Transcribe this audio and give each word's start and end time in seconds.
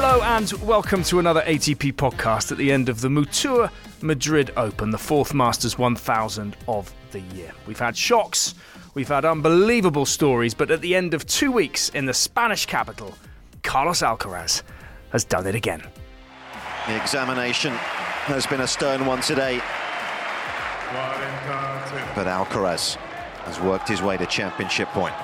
Hello 0.00 0.22
and 0.22 0.52
welcome 0.64 1.02
to 1.02 1.18
another 1.18 1.40
ATP 1.40 1.94
podcast 1.94 2.52
at 2.52 2.56
the 2.56 2.70
end 2.70 2.88
of 2.88 3.00
the 3.00 3.08
Mutua 3.08 3.68
Madrid 4.00 4.52
Open, 4.56 4.92
the 4.92 4.96
fourth 4.96 5.34
Masters 5.34 5.76
1000 5.76 6.56
of 6.68 6.94
the 7.10 7.18
year. 7.18 7.50
We've 7.66 7.80
had 7.80 7.96
shocks, 7.96 8.54
we've 8.94 9.08
had 9.08 9.24
unbelievable 9.24 10.06
stories, 10.06 10.54
but 10.54 10.70
at 10.70 10.82
the 10.82 10.94
end 10.94 11.14
of 11.14 11.26
two 11.26 11.50
weeks 11.50 11.88
in 11.88 12.06
the 12.06 12.14
Spanish 12.14 12.64
capital, 12.64 13.12
Carlos 13.64 14.02
Alcaraz 14.02 14.62
has 15.10 15.24
done 15.24 15.48
it 15.48 15.56
again. 15.56 15.82
The 16.86 16.94
examination 16.94 17.72
has 17.72 18.46
been 18.46 18.60
a 18.60 18.68
stern 18.68 19.04
one 19.04 19.20
today, 19.20 19.56
but 22.14 22.28
Alcaraz 22.28 22.94
has 23.46 23.58
worked 23.58 23.88
his 23.88 24.00
way 24.00 24.16
to 24.16 24.26
championship 24.26 24.90
point. 24.90 25.14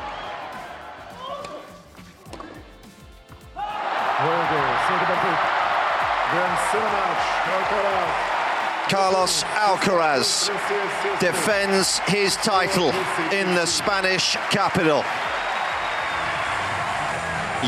Carlos 8.89 9.45
Alcaraz 9.45 10.49
defends 11.21 11.99
his 12.07 12.37
title 12.37 12.91
in 13.33 13.55
the 13.55 13.67
Spanish 13.67 14.37
capital. 14.51 15.05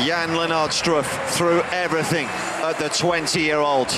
Jan 0.05 0.35
Lennard 0.35 0.71
Struff 0.71 1.07
threw 1.29 1.61
everything 1.71 2.27
at 2.63 2.77
the 2.77 2.89
20-year-old 2.89 3.91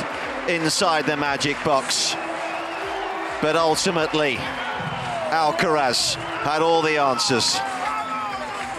inside 0.48 1.06
the 1.06 1.18
magic 1.18 1.62
box. 1.64 2.16
But 3.42 3.56
ultimately, 3.56 4.36
Alcaraz 5.32 6.16
had 6.16 6.62
all 6.62 6.82
the 6.82 6.98
answers. 6.98 7.58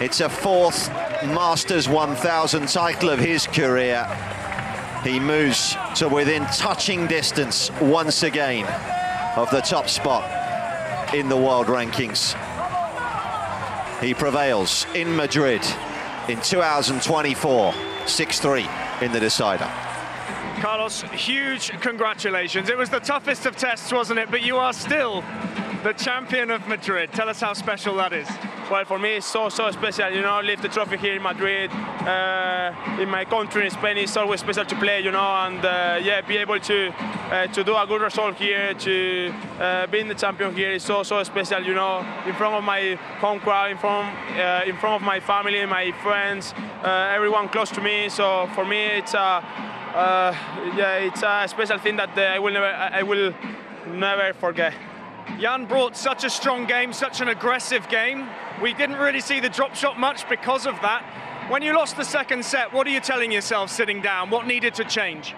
It's 0.01 0.19
a 0.19 0.29
fourth 0.29 0.89
Masters 1.23 1.87
1000 1.87 2.67
title 2.67 3.11
of 3.11 3.19
his 3.19 3.45
career. 3.45 4.03
He 5.03 5.19
moves 5.19 5.77
to 5.97 6.09
within 6.09 6.43
touching 6.47 7.05
distance 7.05 7.69
once 7.79 8.23
again 8.23 8.65
of 9.37 9.51
the 9.51 9.61
top 9.61 9.87
spot 9.87 11.13
in 11.13 11.29
the 11.29 11.37
world 11.37 11.67
rankings. 11.67 12.33
He 14.01 14.15
prevails 14.15 14.87
in 14.95 15.15
Madrid 15.15 15.61
in 16.27 16.41
2024, 16.41 17.71
6-3 17.71 19.03
in 19.03 19.11
the 19.11 19.19
decider. 19.19 19.69
Carlos, 20.61 21.03
huge 21.11 21.69
congratulations. 21.79 22.69
It 22.69 22.77
was 22.77 22.89
the 22.89 23.01
toughest 23.01 23.45
of 23.45 23.55
tests, 23.55 23.91
wasn't 23.93 24.17
it? 24.17 24.31
But 24.31 24.41
you 24.41 24.57
are 24.57 24.73
still 24.73 25.23
the 25.83 25.93
champion 25.93 26.49
of 26.49 26.67
Madrid. 26.67 27.11
Tell 27.13 27.29
us 27.29 27.39
how 27.39 27.53
special 27.53 27.95
that 27.97 28.13
is. 28.13 28.27
Well, 28.71 28.85
for 28.85 28.97
me, 28.97 29.15
it's 29.15 29.25
so, 29.25 29.49
so 29.49 29.69
special. 29.71 30.09
You 30.11 30.21
know, 30.21 30.39
lift 30.39 30.61
the 30.61 30.69
trophy 30.69 30.95
here 30.95 31.15
in 31.15 31.21
Madrid. 31.21 31.69
Uh, 31.73 32.73
in 33.01 33.09
my 33.09 33.25
country, 33.25 33.65
in 33.65 33.69
Spain, 33.71 33.97
it's 33.97 34.15
always 34.15 34.39
special 34.39 34.63
to 34.63 34.75
play, 34.77 35.01
you 35.01 35.11
know, 35.11 35.19
and 35.19 35.59
uh, 35.65 35.99
yeah, 36.01 36.21
be 36.21 36.37
able 36.37 36.57
to 36.57 36.93
uh, 37.31 37.47
to 37.47 37.65
do 37.65 37.75
a 37.75 37.85
good 37.85 37.99
result 37.99 38.35
here, 38.37 38.73
to 38.75 39.33
uh, 39.59 39.87
being 39.87 40.07
the 40.07 40.15
champion 40.15 40.55
here 40.55 40.71
is 40.71 40.83
so, 40.83 41.03
so 41.03 41.21
special, 41.23 41.61
you 41.61 41.73
know, 41.73 41.99
in 42.25 42.33
front 42.35 42.55
of 42.55 42.63
my 42.63 42.95
home 43.19 43.41
crowd, 43.41 43.71
in 43.71 43.77
front, 43.77 44.15
uh, 44.39 44.61
in 44.65 44.77
front 44.77 45.01
of 45.01 45.05
my 45.05 45.19
family, 45.19 45.65
my 45.65 45.91
friends, 46.01 46.53
uh, 46.81 47.11
everyone 47.13 47.49
close 47.49 47.71
to 47.71 47.81
me. 47.81 48.07
So 48.07 48.49
for 48.55 48.63
me, 48.63 48.85
it's 48.85 49.13
a, 49.13 49.43
yeah, 50.77 50.95
it's 50.95 51.23
a 51.23 51.45
special 51.49 51.77
thing 51.77 51.97
that 51.97 52.17
I 52.17 52.39
will 52.39 52.53
never, 52.53 52.67
I 52.67 53.03
will 53.03 53.33
never 53.89 54.31
forget. 54.31 54.73
Jan 55.39 55.65
brought 55.65 55.95
such 55.95 56.23
a 56.23 56.29
strong 56.29 56.65
game, 56.65 56.93
such 56.93 57.21
an 57.21 57.27
aggressive 57.27 57.87
game. 57.89 58.27
We 58.61 58.73
didn't 58.73 58.97
really 58.97 59.21
see 59.21 59.39
the 59.39 59.49
drop 59.49 59.75
shot 59.75 59.99
much 59.99 60.27
because 60.29 60.65
of 60.65 60.75
that. 60.81 61.03
When 61.49 61.61
you 61.61 61.75
lost 61.75 61.97
the 61.97 62.05
second 62.05 62.45
set, 62.45 62.71
what 62.71 62.87
are 62.87 62.91
you 62.91 62.99
telling 62.99 63.31
yourself 63.31 63.69
sitting 63.69 64.01
down? 64.01 64.29
What 64.29 64.47
needed 64.47 64.73
to 64.75 64.83
change? 64.83 65.35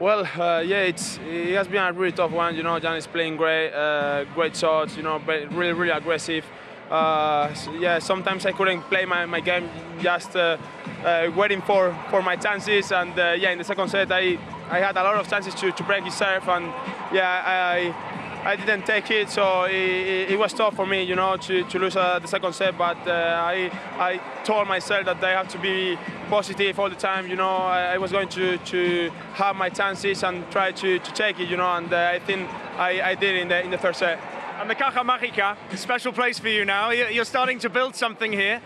Well, 0.00 0.20
uh, 0.20 0.60
yeah, 0.60 0.82
it's 0.82 1.18
it 1.18 1.54
has 1.54 1.68
been 1.68 1.82
a 1.82 1.92
really 1.92 2.12
tough 2.12 2.30
one. 2.30 2.56
You 2.56 2.62
know, 2.62 2.78
Jan 2.78 2.96
is 2.96 3.06
playing 3.06 3.36
great, 3.36 3.70
uh, 3.72 4.24
great 4.34 4.56
shots. 4.56 4.96
You 4.96 5.02
know, 5.02 5.20
but 5.24 5.52
really, 5.52 5.72
really 5.72 5.90
aggressive. 5.90 6.44
Uh, 6.90 7.54
so, 7.54 7.72
yeah, 7.74 8.00
sometimes 8.00 8.44
I 8.44 8.52
couldn't 8.52 8.82
play 8.82 9.04
my, 9.04 9.24
my 9.24 9.38
game, 9.38 9.68
just 10.00 10.34
uh, 10.34 10.56
uh, 11.04 11.30
waiting 11.36 11.62
for, 11.62 11.96
for 12.10 12.20
my 12.20 12.34
chances. 12.34 12.90
And 12.90 13.16
uh, 13.16 13.36
yeah, 13.38 13.52
in 13.52 13.58
the 13.58 13.64
second 13.64 13.88
set, 13.90 14.10
I, 14.10 14.38
I 14.68 14.80
had 14.80 14.96
a 14.96 15.02
lot 15.04 15.14
of 15.14 15.28
chances 15.28 15.54
to, 15.54 15.70
to 15.70 15.82
break 15.84 16.02
his 16.02 16.14
serve, 16.14 16.48
and 16.48 16.66
yeah, 17.12 17.44
I 17.46 17.94
I 18.42 18.56
didn't 18.56 18.86
take 18.86 19.10
it, 19.10 19.28
so 19.28 19.64
it, 19.64 20.30
it, 20.30 20.38
was 20.38 20.54
tough 20.54 20.74
for 20.74 20.86
me, 20.86 21.02
you 21.02 21.14
know, 21.14 21.36
to, 21.36 21.62
to 21.64 21.78
lose 21.78 21.94
uh, 21.94 22.18
the 22.20 22.26
second 22.26 22.54
set. 22.54 22.78
But 22.78 22.96
uh, 23.06 23.10
I, 23.10 23.70
I 23.98 24.20
told 24.44 24.66
myself 24.66 25.04
that 25.04 25.22
I 25.22 25.32
have 25.32 25.48
to 25.48 25.58
be 25.58 25.98
positive 26.30 26.80
all 26.80 26.88
the 26.88 26.96
time. 26.96 27.28
You 27.28 27.36
know, 27.36 27.50
I, 27.50 27.94
I 27.94 27.98
was 27.98 28.12
going 28.12 28.28
to, 28.30 28.56
to 28.56 29.10
have 29.34 29.56
my 29.56 29.68
chances 29.68 30.22
and 30.22 30.50
try 30.50 30.72
to, 30.72 30.98
to 30.98 31.12
take 31.12 31.38
it, 31.38 31.50
you 31.50 31.58
know, 31.58 31.70
and 31.70 31.92
uh, 31.92 32.12
I 32.14 32.18
think 32.18 32.48
I, 32.78 33.10
I 33.10 33.14
did 33.14 33.36
in 33.36 33.48
the 33.48 33.62
in 33.62 33.70
the 33.70 33.78
third 33.78 33.96
set. 33.96 34.18
And 34.58 34.70
the 34.70 34.74
Caja 34.74 35.00
Mágica, 35.00 35.56
a 35.70 35.76
special 35.76 36.12
place 36.12 36.38
for 36.38 36.48
you 36.48 36.64
now. 36.64 36.90
You're 36.90 37.26
starting 37.26 37.58
to 37.60 37.68
build 37.68 37.94
something 37.94 38.32
here. 38.32 38.62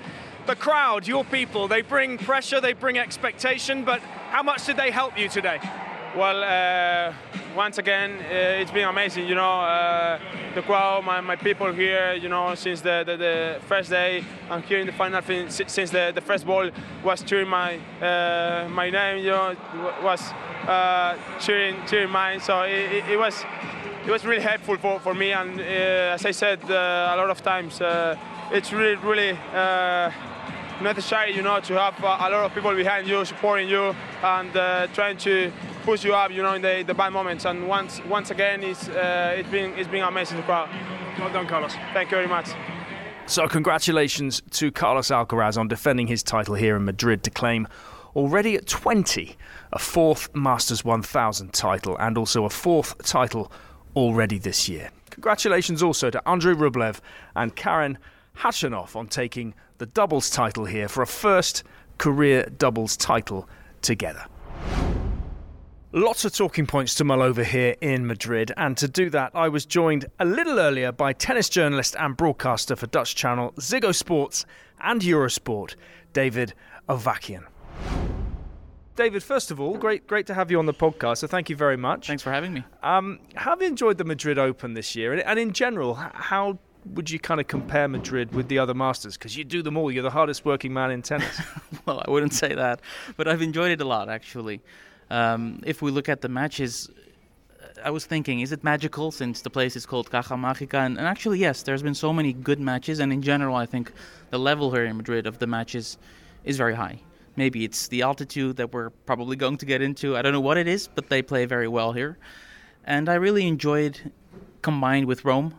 The 0.46 0.54
crowd, 0.54 1.08
your 1.08 1.24
people, 1.24 1.66
they 1.66 1.82
bring 1.82 2.18
pressure, 2.18 2.60
they 2.60 2.74
bring 2.74 2.98
expectation. 2.98 3.84
But 3.84 4.00
how 4.30 4.42
much 4.44 4.66
did 4.66 4.76
they 4.76 4.92
help 4.92 5.18
you 5.18 5.28
today? 5.28 5.60
Well, 6.16 6.44
uh, 6.44 7.12
once 7.56 7.78
again, 7.78 8.12
uh, 8.20 8.60
it's 8.60 8.70
been 8.70 8.86
amazing. 8.86 9.26
You 9.26 9.34
know, 9.34 9.60
uh, 9.60 10.20
the 10.54 10.62
crowd, 10.62 11.04
my, 11.04 11.20
my 11.20 11.34
people 11.34 11.72
here. 11.72 12.14
You 12.14 12.28
know, 12.28 12.54
since 12.54 12.82
the, 12.82 13.02
the, 13.04 13.16
the 13.16 13.60
first 13.66 13.90
day, 13.90 14.22
I'm 14.48 14.62
here 14.62 14.78
in 14.78 14.86
the 14.86 14.92
final. 14.92 15.20
Since 15.48 15.90
the, 15.90 16.12
the 16.14 16.20
first 16.20 16.46
ball 16.46 16.70
was 17.02 17.24
cheering 17.24 17.48
my 17.48 17.80
uh, 18.00 18.68
my 18.70 18.90
name. 18.90 19.24
You 19.24 19.30
know, 19.30 19.56
was 20.04 20.20
uh, 20.68 21.16
cheering 21.40 21.74
cheering 21.88 22.10
mine. 22.10 22.38
So 22.38 22.62
it, 22.62 22.92
it, 22.92 23.08
it, 23.10 23.16
was 23.18 23.44
it 24.06 24.10
was 24.12 24.24
really 24.24 24.42
helpful 24.42 24.76
for, 24.76 25.00
for 25.00 25.14
me. 25.14 25.32
And 25.32 25.58
uh, 25.58 26.14
as 26.14 26.24
I 26.24 26.30
said 26.30 26.62
a 26.62 27.16
lot 27.16 27.28
of 27.28 27.42
times, 27.42 27.80
it's 28.52 28.72
really 28.72 28.94
really 28.96 29.36
necessary, 30.80 31.34
you 31.34 31.42
know, 31.42 31.58
to 31.58 31.74
have 31.74 31.98
a 31.98 32.30
lot 32.30 32.34
of 32.34 32.54
people 32.54 32.72
behind 32.72 33.08
you, 33.08 33.24
supporting 33.24 33.68
you, 33.68 33.92
and 34.22 34.52
trying 34.94 35.16
to 35.16 35.50
push 35.84 36.04
you 36.04 36.14
up, 36.14 36.30
you 36.30 36.42
know, 36.42 36.54
in 36.54 36.62
the, 36.62 36.82
the 36.86 36.94
bad 36.94 37.12
moments. 37.12 37.44
And 37.44 37.68
once 37.68 38.00
once 38.06 38.30
again, 38.30 38.62
it's 38.62 38.88
uh, 38.88 39.34
it's 39.36 39.48
been 39.48 39.72
it's 39.78 39.88
been 39.88 40.02
amazing. 40.02 40.42
Crowd. 40.42 40.68
Well 41.18 41.32
done, 41.32 41.46
Carlos. 41.46 41.74
Thank 41.92 42.10
you 42.10 42.16
very 42.16 42.26
much. 42.26 42.48
So, 43.26 43.48
congratulations 43.48 44.42
to 44.50 44.70
Carlos 44.70 45.08
Alcaraz 45.08 45.56
on 45.56 45.68
defending 45.68 46.06
his 46.06 46.22
title 46.22 46.54
here 46.54 46.76
in 46.76 46.84
Madrid 46.84 47.22
to 47.22 47.30
claim 47.30 47.68
already 48.14 48.56
at 48.56 48.66
20 48.66 49.36
a 49.72 49.78
fourth 49.78 50.34
Masters 50.34 50.84
1000 50.84 51.52
title 51.52 51.96
and 51.98 52.18
also 52.18 52.44
a 52.44 52.50
fourth 52.50 52.96
title 53.02 53.50
already 53.96 54.38
this 54.38 54.68
year. 54.68 54.90
Congratulations 55.10 55.82
also 55.82 56.10
to 56.10 56.28
Andrei 56.28 56.54
Rublev 56.54 57.00
and 57.34 57.56
Karen 57.56 57.98
Khachanov 58.36 58.94
on 58.94 59.06
taking 59.06 59.54
the 59.78 59.86
doubles 59.86 60.30
title 60.30 60.64
here 60.64 60.88
for 60.88 61.02
a 61.02 61.06
first 61.06 61.64
career 61.98 62.48
doubles 62.58 62.96
title 62.96 63.48
together. 63.82 64.26
Lots 65.96 66.24
of 66.24 66.34
talking 66.34 66.66
points 66.66 66.96
to 66.96 67.04
mull 67.04 67.22
over 67.22 67.44
here 67.44 67.76
in 67.80 68.04
Madrid, 68.04 68.50
and 68.56 68.76
to 68.78 68.88
do 68.88 69.10
that, 69.10 69.30
I 69.32 69.48
was 69.48 69.64
joined 69.64 70.06
a 70.18 70.24
little 70.24 70.58
earlier 70.58 70.90
by 70.90 71.12
tennis 71.12 71.48
journalist 71.48 71.94
and 71.96 72.16
broadcaster 72.16 72.74
for 72.74 72.88
Dutch 72.88 73.14
channel 73.14 73.52
Ziggo 73.60 73.94
Sports 73.94 74.44
and 74.80 75.00
Eurosport, 75.02 75.76
David 76.12 76.52
Avakian. 76.88 77.44
David, 78.96 79.22
first 79.22 79.52
of 79.52 79.60
all, 79.60 79.78
great 79.78 80.08
great 80.08 80.26
to 80.26 80.34
have 80.34 80.50
you 80.50 80.58
on 80.58 80.66
the 80.66 80.74
podcast. 80.74 81.18
So 81.18 81.28
thank 81.28 81.48
you 81.48 81.54
very 81.54 81.76
much. 81.76 82.08
Thanks 82.08 82.24
for 82.24 82.32
having 82.32 82.52
me. 82.52 82.64
Um, 82.82 83.20
have 83.36 83.62
you 83.62 83.68
enjoyed 83.68 83.96
the 83.96 84.04
Madrid 84.04 84.36
Open 84.36 84.74
this 84.74 84.96
year? 84.96 85.14
And 85.14 85.38
in 85.38 85.52
general, 85.52 85.94
how 85.94 86.58
would 86.86 87.08
you 87.08 87.20
kind 87.20 87.40
of 87.40 87.46
compare 87.46 87.86
Madrid 87.86 88.34
with 88.34 88.48
the 88.48 88.58
other 88.58 88.74
Masters? 88.74 89.16
Because 89.16 89.36
you 89.36 89.44
do 89.44 89.62
them 89.62 89.76
all. 89.76 89.92
You're 89.92 90.02
the 90.02 90.10
hardest 90.10 90.44
working 90.44 90.72
man 90.72 90.90
in 90.90 91.02
tennis. 91.02 91.40
well, 91.86 92.02
I 92.04 92.10
wouldn't 92.10 92.34
say 92.34 92.52
that, 92.52 92.80
but 93.16 93.28
I've 93.28 93.42
enjoyed 93.42 93.70
it 93.70 93.80
a 93.80 93.84
lot 93.84 94.08
actually. 94.08 94.60
Um, 95.10 95.60
if 95.64 95.82
we 95.82 95.90
look 95.90 96.08
at 96.08 96.20
the 96.20 96.28
matches, 96.28 96.90
I 97.84 97.90
was 97.90 98.06
thinking, 98.06 98.40
is 98.40 98.52
it 98.52 98.64
magical 98.64 99.10
since 99.10 99.42
the 99.42 99.50
place 99.50 99.76
is 99.76 99.86
called 99.86 100.10
Caja 100.10 100.34
Mágica? 100.34 100.86
And, 100.86 100.98
and, 100.98 101.06
actually, 101.06 101.38
yes, 101.38 101.62
there's 101.62 101.82
been 101.82 101.94
so 101.94 102.12
many 102.12 102.32
good 102.32 102.60
matches, 102.60 103.00
and 103.00 103.12
in 103.12 103.22
general, 103.22 103.56
I 103.56 103.66
think 103.66 103.92
the 104.30 104.38
level 104.38 104.72
here 104.72 104.84
in 104.84 104.96
Madrid 104.96 105.26
of 105.26 105.38
the 105.38 105.46
matches 105.46 105.98
is 106.44 106.56
very 106.56 106.74
high. 106.74 107.00
Maybe 107.36 107.64
it's 107.64 107.88
the 107.88 108.02
altitude 108.02 108.56
that 108.56 108.72
we're 108.72 108.90
probably 108.90 109.36
going 109.36 109.58
to 109.58 109.66
get 109.66 109.82
into. 109.82 110.16
I 110.16 110.22
don't 110.22 110.32
know 110.32 110.40
what 110.40 110.56
it 110.56 110.68
is, 110.68 110.88
but 110.88 111.08
they 111.08 111.20
play 111.20 111.46
very 111.46 111.68
well 111.68 111.92
here. 111.92 112.16
And 112.84 113.08
I 113.08 113.14
really 113.14 113.46
enjoyed 113.46 114.12
combined 114.62 115.06
with 115.06 115.24
Rome 115.24 115.54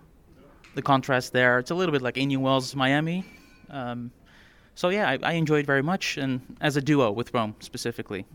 the 0.75 0.81
contrast 0.81 1.33
there. 1.33 1.57
It's 1.59 1.71
a 1.71 1.75
little 1.75 1.93
bit 1.93 2.01
like 2.01 2.17
Indian 2.17 2.41
Wells, 2.41 2.75
Miami. 2.75 3.25
Um, 3.69 4.11
so 4.75 4.89
yeah, 4.89 5.09
I, 5.09 5.19
I 5.23 5.31
enjoyed 5.33 5.65
very 5.65 5.81
much, 5.81 6.17
and 6.17 6.41
as 6.61 6.77
a 6.77 6.81
duo 6.81 7.11
with 7.11 7.33
Rome 7.33 7.55
specifically. 7.59 8.25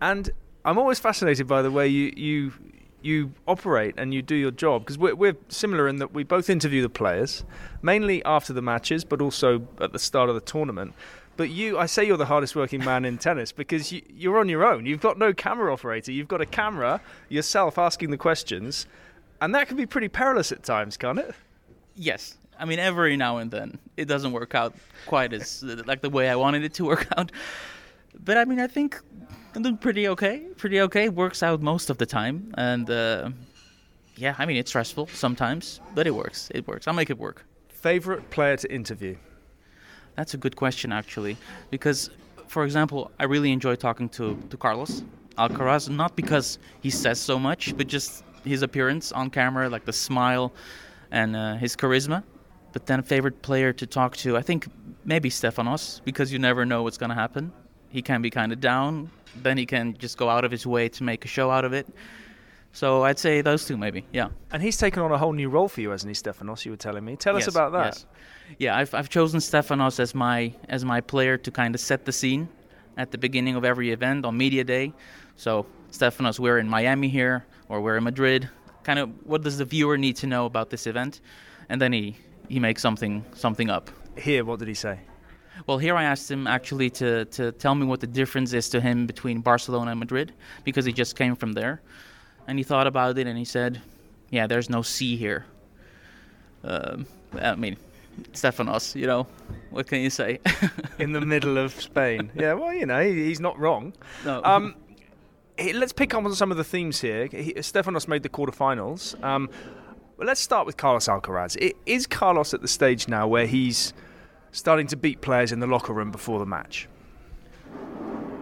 And 0.00 0.30
I'm 0.64 0.78
always 0.78 0.98
fascinated 0.98 1.46
by 1.46 1.62
the 1.62 1.70
way 1.70 1.86
you 1.88 2.12
you 2.16 2.52
you 3.02 3.32
operate 3.46 3.94
and 3.98 4.14
you 4.14 4.22
do 4.22 4.34
your 4.34 4.50
job 4.50 4.82
because 4.82 4.96
we're, 4.96 5.14
we're 5.14 5.36
similar 5.48 5.86
in 5.88 5.96
that 5.96 6.14
we 6.14 6.24
both 6.24 6.48
interview 6.48 6.80
the 6.80 6.88
players 6.88 7.44
mainly 7.82 8.24
after 8.24 8.54
the 8.54 8.62
matches 8.62 9.04
but 9.04 9.20
also 9.20 9.68
at 9.78 9.92
the 9.92 9.98
start 9.98 10.30
of 10.30 10.34
the 10.34 10.40
tournament 10.40 10.94
But 11.36 11.50
you, 11.50 11.78
I 11.78 11.86
say 11.86 12.06
you're 12.06 12.16
the 12.16 12.26
hardest 12.26 12.54
working 12.54 12.84
man 12.84 13.04
in 13.04 13.18
tennis 13.18 13.52
because 13.52 13.90
you, 13.92 14.02
you're 14.08 14.38
on 14.38 14.48
your 14.48 14.64
own. 14.64 14.86
You've 14.86 15.00
got 15.00 15.18
no 15.18 15.32
camera 15.32 15.72
operator. 15.72 16.12
You've 16.12 16.28
got 16.28 16.40
a 16.40 16.46
camera 16.46 17.00
yourself 17.28 17.76
asking 17.76 18.10
the 18.10 18.16
questions, 18.16 18.86
and 19.40 19.54
that 19.54 19.66
can 19.68 19.76
be 19.76 19.86
pretty 19.86 20.08
perilous 20.08 20.52
at 20.52 20.62
times, 20.62 20.96
can't 20.96 21.18
it? 21.18 21.34
Yes. 21.96 22.36
I 22.58 22.64
mean, 22.66 22.78
every 22.78 23.16
now 23.16 23.38
and 23.38 23.50
then 23.50 23.78
it 23.96 24.04
doesn't 24.06 24.30
work 24.30 24.54
out 24.54 24.74
quite 25.06 25.32
as 25.32 25.62
like 25.62 26.02
the 26.02 26.10
way 26.10 26.28
I 26.28 26.36
wanted 26.36 26.62
it 26.62 26.74
to 26.74 26.84
work 26.84 27.08
out. 27.16 27.32
But 28.22 28.36
I 28.38 28.44
mean, 28.44 28.60
I 28.60 28.68
think 28.68 29.00
I'm 29.54 29.62
doing 29.62 29.76
pretty 29.76 30.08
okay. 30.08 30.40
Pretty 30.56 30.80
okay. 30.80 31.08
Works 31.08 31.42
out 31.42 31.62
most 31.62 31.88
of 31.88 31.98
the 31.98 32.06
time, 32.06 32.52
and 32.58 32.90
uh, 32.90 33.30
yeah, 34.16 34.34
I 34.36 34.46
mean, 34.46 34.56
it's 34.56 34.70
stressful 34.70 35.06
sometimes, 35.12 35.80
but 35.94 36.08
it 36.08 36.10
works. 36.10 36.50
It 36.52 36.66
works. 36.66 36.88
I'll 36.88 36.94
make 36.94 37.10
it 37.10 37.18
work. 37.18 37.44
Favorite 37.68 38.30
player 38.30 38.56
to 38.56 38.72
interview? 38.72 39.16
That's 40.16 40.34
a 40.34 40.38
good 40.38 40.56
question, 40.56 40.92
actually, 40.92 41.36
because, 41.70 42.10
for 42.48 42.64
example, 42.64 43.12
I 43.20 43.24
really 43.24 43.52
enjoy 43.52 43.76
talking 43.76 44.08
to, 44.10 44.36
to 44.50 44.56
Carlos 44.56 45.04
Alcaraz, 45.38 45.88
not 45.88 46.16
because 46.16 46.58
he 46.80 46.90
says 46.90 47.20
so 47.20 47.38
much, 47.38 47.76
but 47.76 47.86
just 47.86 48.24
his 48.44 48.62
appearance 48.62 49.12
on 49.12 49.30
camera, 49.30 49.68
like 49.68 49.84
the 49.84 49.92
smile 49.92 50.52
and 51.12 51.36
uh, 51.36 51.54
his 51.56 51.76
charisma. 51.76 52.24
But 52.72 52.86
then, 52.86 53.04
favorite 53.04 53.40
player 53.42 53.72
to 53.72 53.86
talk 53.86 54.16
to, 54.18 54.36
I 54.36 54.42
think 54.42 54.66
maybe 55.04 55.30
Stefanos, 55.30 56.00
because 56.04 56.32
you 56.32 56.40
never 56.40 56.66
know 56.66 56.82
what's 56.82 56.98
going 56.98 57.10
to 57.10 57.16
happen. 57.16 57.52
He 57.94 58.02
can 58.02 58.22
be 58.22 58.28
kind 58.28 58.50
of 58.52 58.58
down, 58.58 59.08
then 59.40 59.56
he 59.56 59.66
can 59.66 59.96
just 59.96 60.18
go 60.18 60.28
out 60.28 60.44
of 60.44 60.50
his 60.50 60.66
way 60.66 60.88
to 60.88 61.04
make 61.04 61.24
a 61.24 61.28
show 61.28 61.48
out 61.48 61.64
of 61.64 61.72
it. 61.72 61.86
So 62.72 63.04
I'd 63.04 63.20
say 63.20 63.40
those 63.40 63.64
two, 63.66 63.76
maybe. 63.76 64.04
Yeah. 64.12 64.30
And 64.50 64.60
he's 64.60 64.76
taken 64.76 65.00
on 65.00 65.12
a 65.12 65.16
whole 65.16 65.32
new 65.32 65.48
role 65.48 65.68
for 65.68 65.80
you, 65.80 65.90
hasn't 65.90 66.10
he, 66.10 66.20
Stefanos? 66.20 66.64
You 66.64 66.72
were 66.72 66.76
telling 66.76 67.04
me. 67.04 67.14
Tell 67.14 67.34
yes, 67.34 67.46
us 67.46 67.54
about 67.54 67.70
that. 67.70 67.94
Yes. 67.94 68.06
Yeah, 68.58 68.76
I've 68.76 68.92
I've 68.94 69.08
chosen 69.08 69.38
Stefanos 69.38 70.00
as 70.00 70.12
my 70.12 70.52
as 70.68 70.84
my 70.84 71.00
player 71.00 71.36
to 71.38 71.50
kind 71.52 71.72
of 71.76 71.80
set 71.80 72.04
the 72.04 72.10
scene 72.10 72.48
at 72.96 73.12
the 73.12 73.18
beginning 73.18 73.54
of 73.54 73.64
every 73.64 73.92
event 73.92 74.26
on 74.26 74.36
media 74.36 74.64
day. 74.64 74.92
So 75.36 75.64
Stefanos, 75.92 76.40
we're 76.40 76.58
in 76.58 76.68
Miami 76.68 77.08
here, 77.08 77.46
or 77.68 77.80
we're 77.80 77.96
in 77.96 78.02
Madrid. 78.02 78.50
Kind 78.82 78.98
of, 78.98 79.08
what 79.24 79.42
does 79.42 79.58
the 79.58 79.64
viewer 79.64 79.96
need 79.96 80.16
to 80.16 80.26
know 80.26 80.46
about 80.46 80.70
this 80.70 80.88
event? 80.88 81.20
And 81.68 81.80
then 81.80 81.92
he 81.92 82.16
he 82.48 82.58
makes 82.58 82.82
something 82.82 83.24
something 83.34 83.70
up. 83.70 83.88
Here, 84.18 84.44
what 84.44 84.58
did 84.58 84.66
he 84.66 84.74
say? 84.74 84.98
Well, 85.66 85.78
here 85.78 85.96
I 85.96 86.04
asked 86.04 86.30
him 86.30 86.46
actually 86.46 86.90
to, 86.90 87.24
to 87.26 87.52
tell 87.52 87.74
me 87.74 87.86
what 87.86 88.00
the 88.00 88.06
difference 88.06 88.52
is 88.52 88.68
to 88.70 88.80
him 88.80 89.06
between 89.06 89.40
Barcelona 89.40 89.92
and 89.92 90.00
Madrid 90.00 90.32
because 90.64 90.84
he 90.84 90.92
just 90.92 91.16
came 91.16 91.36
from 91.36 91.52
there. 91.52 91.80
And 92.46 92.58
he 92.58 92.64
thought 92.64 92.86
about 92.86 93.18
it 93.18 93.26
and 93.26 93.38
he 93.38 93.44
said, 93.44 93.80
Yeah, 94.30 94.46
there's 94.46 94.68
no 94.68 94.82
sea 94.82 95.16
here. 95.16 95.46
Um, 96.62 97.06
I 97.40 97.54
mean, 97.54 97.76
Stefanos, 98.32 98.94
you 98.94 99.06
know, 99.06 99.26
what 99.70 99.86
can 99.86 100.00
you 100.00 100.10
say? 100.10 100.40
In 100.98 101.12
the 101.12 101.20
middle 101.20 101.58
of 101.58 101.72
Spain. 101.80 102.30
Yeah, 102.34 102.54
well, 102.54 102.72
you 102.72 102.86
know, 102.86 103.00
he, 103.02 103.24
he's 103.24 103.40
not 103.40 103.58
wrong. 103.58 103.92
No. 104.24 104.42
Um, 104.44 104.74
let's 105.58 105.92
pick 105.92 106.14
up 106.14 106.24
on 106.24 106.34
some 106.34 106.50
of 106.50 106.56
the 106.56 106.64
themes 106.64 107.00
here. 107.00 107.26
He, 107.26 107.54
Stefanos 107.54 108.08
made 108.08 108.22
the 108.22 108.28
quarterfinals. 108.28 109.22
Um, 109.22 109.48
but 110.16 110.26
let's 110.26 110.40
start 110.40 110.66
with 110.66 110.76
Carlos 110.76 111.06
Alcaraz. 111.06 111.56
Is 111.86 112.06
Carlos 112.06 112.54
at 112.54 112.62
the 112.62 112.68
stage 112.68 113.08
now 113.08 113.26
where 113.26 113.46
he's 113.46 113.92
starting 114.54 114.86
to 114.86 114.96
beat 114.96 115.20
players 115.20 115.50
in 115.52 115.58
the 115.58 115.66
locker 115.66 115.92
room 115.92 116.10
before 116.10 116.38
the 116.38 116.46
match? 116.46 116.88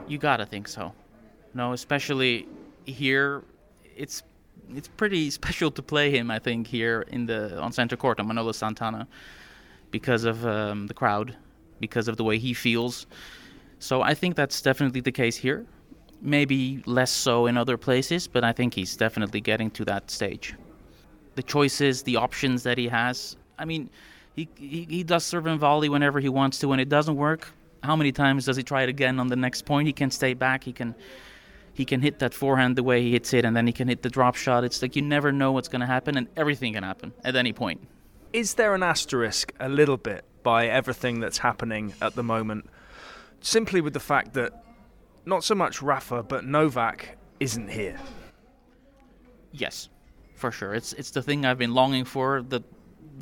You 0.07 0.19
gotta 0.19 0.45
think 0.45 0.69
so. 0.69 0.93
No, 1.55 1.73
especially 1.73 2.47
here, 2.85 3.43
it's 3.97 4.23
it's 4.75 4.89
pretty 4.89 5.31
special 5.41 5.71
to 5.71 5.83
play 5.83 6.11
him. 6.11 6.31
I 6.31 6.39
think 6.39 6.67
here 6.67 7.03
in 7.09 7.27
the 7.27 7.59
on 7.59 7.73
center 7.73 7.97
court 7.97 8.21
on 8.21 8.29
Manolo 8.29 8.53
Santana, 8.53 9.09
because 9.91 10.25
of 10.25 10.47
um, 10.47 10.87
the 10.87 10.95
crowd, 10.95 11.35
because 11.81 12.09
of 12.09 12.17
the 12.17 12.25
way 12.25 12.39
he 12.39 12.53
feels. 12.53 13.07
So 13.79 14.03
I 14.03 14.15
think 14.15 14.37
that's 14.37 14.61
definitely 14.63 15.01
the 15.01 15.13
case 15.13 15.37
here. 15.37 15.67
Maybe 16.21 16.83
less 16.87 17.11
so 17.11 17.47
in 17.47 17.57
other 17.57 17.77
places, 17.77 18.29
but 18.29 18.45
I 18.45 18.53
think 18.53 18.75
he's 18.75 18.97
definitely 18.97 19.41
getting 19.41 19.71
to 19.73 19.85
that 19.87 20.11
stage. 20.11 20.55
The 21.35 21.43
choices, 21.43 22.03
the 22.03 22.17
options 22.17 22.63
that 22.63 22.79
he 22.79 22.87
has. 22.89 23.37
I 23.59 23.65
mean, 23.65 23.91
he 24.35 24.49
he, 24.57 24.87
he 24.89 25.03
does 25.03 25.25
serve 25.25 25.47
and 25.47 25.61
volley 25.61 25.89
whenever 25.89 26.21
he 26.21 26.29
wants 26.29 26.59
to, 26.61 26.73
and 26.73 26.81
it 26.81 26.89
doesn't 26.89 27.17
work. 27.17 27.53
How 27.83 27.97
many 27.97 28.13
times 28.13 28.47
does 28.47 28.57
he 28.57 28.63
try 28.63 28.83
it 28.83 28.89
again 28.89 29.19
on 29.19 29.27
the 29.27 29.37
next 29.37 29.65
point? 29.65 29.87
He 29.87 29.93
can 29.93 30.11
stay 30.11 30.35
back. 30.35 30.65
He 30.65 30.73
can 30.73 30.95
he 31.75 31.85
can 31.85 32.01
hit 32.03 32.19
that 32.19 32.35
forehand 32.35 32.77
the 32.77 32.83
way 32.83 33.03
he 33.03 33.13
hits 33.13 33.33
it, 33.33 33.45
and 33.45 33.57
then 33.57 33.67
he 33.67 33.73
can 33.73 33.89
hit 33.89 34.03
the 34.03 34.11
drop 34.11 34.37
shot. 34.37 34.65
It's 34.65 34.83
like 34.83 34.95
you 34.95 35.03
never 35.03 35.33
know 35.33 35.53
what's 35.53 35.69
going 35.69 35.81
to 35.81 35.87
happen, 35.87 36.17
and 36.17 36.29
everything 36.37 36.75
can 36.75 36.85
happen 36.85 37.13
at 37.25 37.35
any 37.35 37.53
point. 37.53 37.87
Is 38.33 38.55
there 38.55 38.75
an 38.75 38.83
asterisk 38.83 39.53
a 39.61 39.69
little 39.69 39.97
bit 39.97 40.25
by 40.43 40.67
everything 40.67 41.21
that's 41.21 41.39
happening 41.39 41.95
at 42.01 42.15
the 42.15 42.23
moment, 42.23 42.69
simply 43.41 43.81
with 43.81 43.93
the 43.93 44.01
fact 44.01 44.35
that 44.35 44.65
not 45.25 45.45
so 45.45 45.55
much 45.55 45.83
Rafa 45.83 46.23
but 46.23 46.45
Novak 46.45 47.17
isn't 47.41 47.69
here? 47.69 47.99
Yes, 49.53 49.89
for 50.35 50.51
sure. 50.51 50.75
It's 50.75 50.93
it's 50.95 51.11
the 51.11 51.23
thing 51.23 51.45
I've 51.45 51.59
been 51.59 51.75
longing 51.75 52.05
for 52.05 52.43
the 52.43 52.63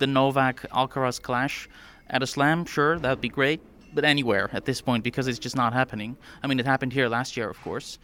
the 0.00 0.06
Novak 0.06 0.62
Alcaraz 0.70 1.23
clash 1.23 1.69
at 2.08 2.23
a 2.23 2.26
slam. 2.26 2.64
Sure, 2.64 2.99
that'd 2.99 3.20
be 3.20 3.29
great, 3.29 3.61
but 3.94 4.05
anywhere 4.05 4.50
at 4.52 4.64
this 4.64 4.81
point 4.81 5.05
because 5.05 5.29
it's 5.29 5.38
just 5.38 5.55
not 5.55 5.73
happening. 5.73 6.17
I 6.43 6.49
mean, 6.49 6.58
it 6.58 6.67
happened 6.67 6.93
here 6.93 7.08
last 7.08 7.37
year, 7.37 7.49
of 7.49 7.61
course, 7.62 7.99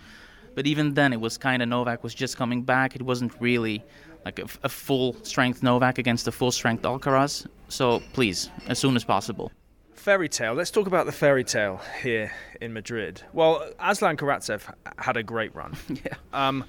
but 0.54 0.66
even 0.66 0.94
then, 0.94 1.12
it 1.12 1.20
was 1.20 1.36
kind 1.36 1.62
of 1.62 1.68
Novak 1.68 2.04
was 2.04 2.14
just 2.14 2.36
coming 2.36 2.62
back. 2.62 2.94
It 2.94 3.02
wasn't 3.02 3.32
really 3.40 3.82
like 4.24 4.38
a, 4.38 4.46
a 4.62 4.68
full 4.68 5.16
strength 5.22 5.62
Novak 5.62 5.98
against 5.98 6.28
a 6.28 6.32
full 6.32 6.50
strength 6.52 6.82
Alcaraz. 6.82 7.46
So 7.68 8.00
please, 8.12 8.50
as 8.68 8.78
soon 8.78 8.96
as 8.96 9.04
possible. 9.04 9.50
Fairy 9.94 10.28
tale. 10.28 10.54
Let's 10.54 10.70
talk 10.70 10.86
about 10.86 11.06
the 11.06 11.12
fairy 11.12 11.42
tale 11.42 11.80
here 12.00 12.30
in 12.60 12.72
Madrid. 12.72 13.22
Well, 13.32 13.68
Aslan 13.80 14.16
Karatsev 14.16 14.72
had 14.98 15.16
a 15.16 15.22
great 15.22 15.54
run. 15.54 15.74
Yeah. 15.88 16.14
Um, 16.32 16.64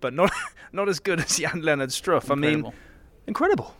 but 0.00 0.12
not 0.12 0.32
not 0.72 0.88
as 0.88 0.98
good 0.98 1.20
as 1.20 1.38
Jan 1.38 1.62
Lennard 1.62 1.90
Struff. 1.90 2.30
I 2.30 2.34
mean, 2.34 2.72
Incredible. 3.26 3.74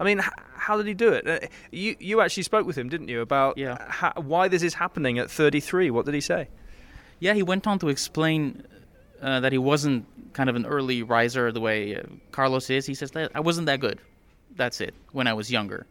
I 0.00 0.04
mean, 0.04 0.20
how 0.54 0.76
did 0.76 0.86
he 0.86 0.94
do 0.94 1.12
it? 1.12 1.26
Uh, 1.26 1.46
you 1.72 1.96
you 1.98 2.20
actually 2.20 2.44
spoke 2.44 2.66
with 2.66 2.76
him, 2.78 2.88
didn't 2.88 3.08
you, 3.08 3.20
about 3.20 3.58
Yeah. 3.58 3.76
ho- 3.90 4.20
why 4.20 4.48
this 4.48 4.62
is 4.62 4.74
happening 4.74 5.18
at 5.18 5.30
33? 5.30 5.90
What 5.90 6.04
did 6.06 6.14
he 6.14 6.20
say? 6.20 6.48
Yeah, 7.20 7.34
he 7.34 7.42
went 7.42 7.66
on 7.66 7.78
to 7.80 7.88
explain 7.88 8.62
uh, 9.20 9.40
that 9.40 9.50
he 9.52 9.58
wasn't 9.58 10.06
kind 10.34 10.48
of 10.48 10.54
an 10.56 10.66
early 10.66 11.02
riser 11.02 11.50
the 11.50 11.60
way 11.60 11.96
uh, 11.96 12.02
Carlos 12.30 12.70
is. 12.70 12.86
He 12.86 12.94
says, 12.94 13.10
I 13.34 13.40
wasn't 13.40 13.66
that 13.66 13.80
good. 13.80 13.98
That's 14.54 14.80
it, 14.80 14.94
when 15.12 15.26
I 15.26 15.32
was 15.34 15.50
younger. 15.50 15.86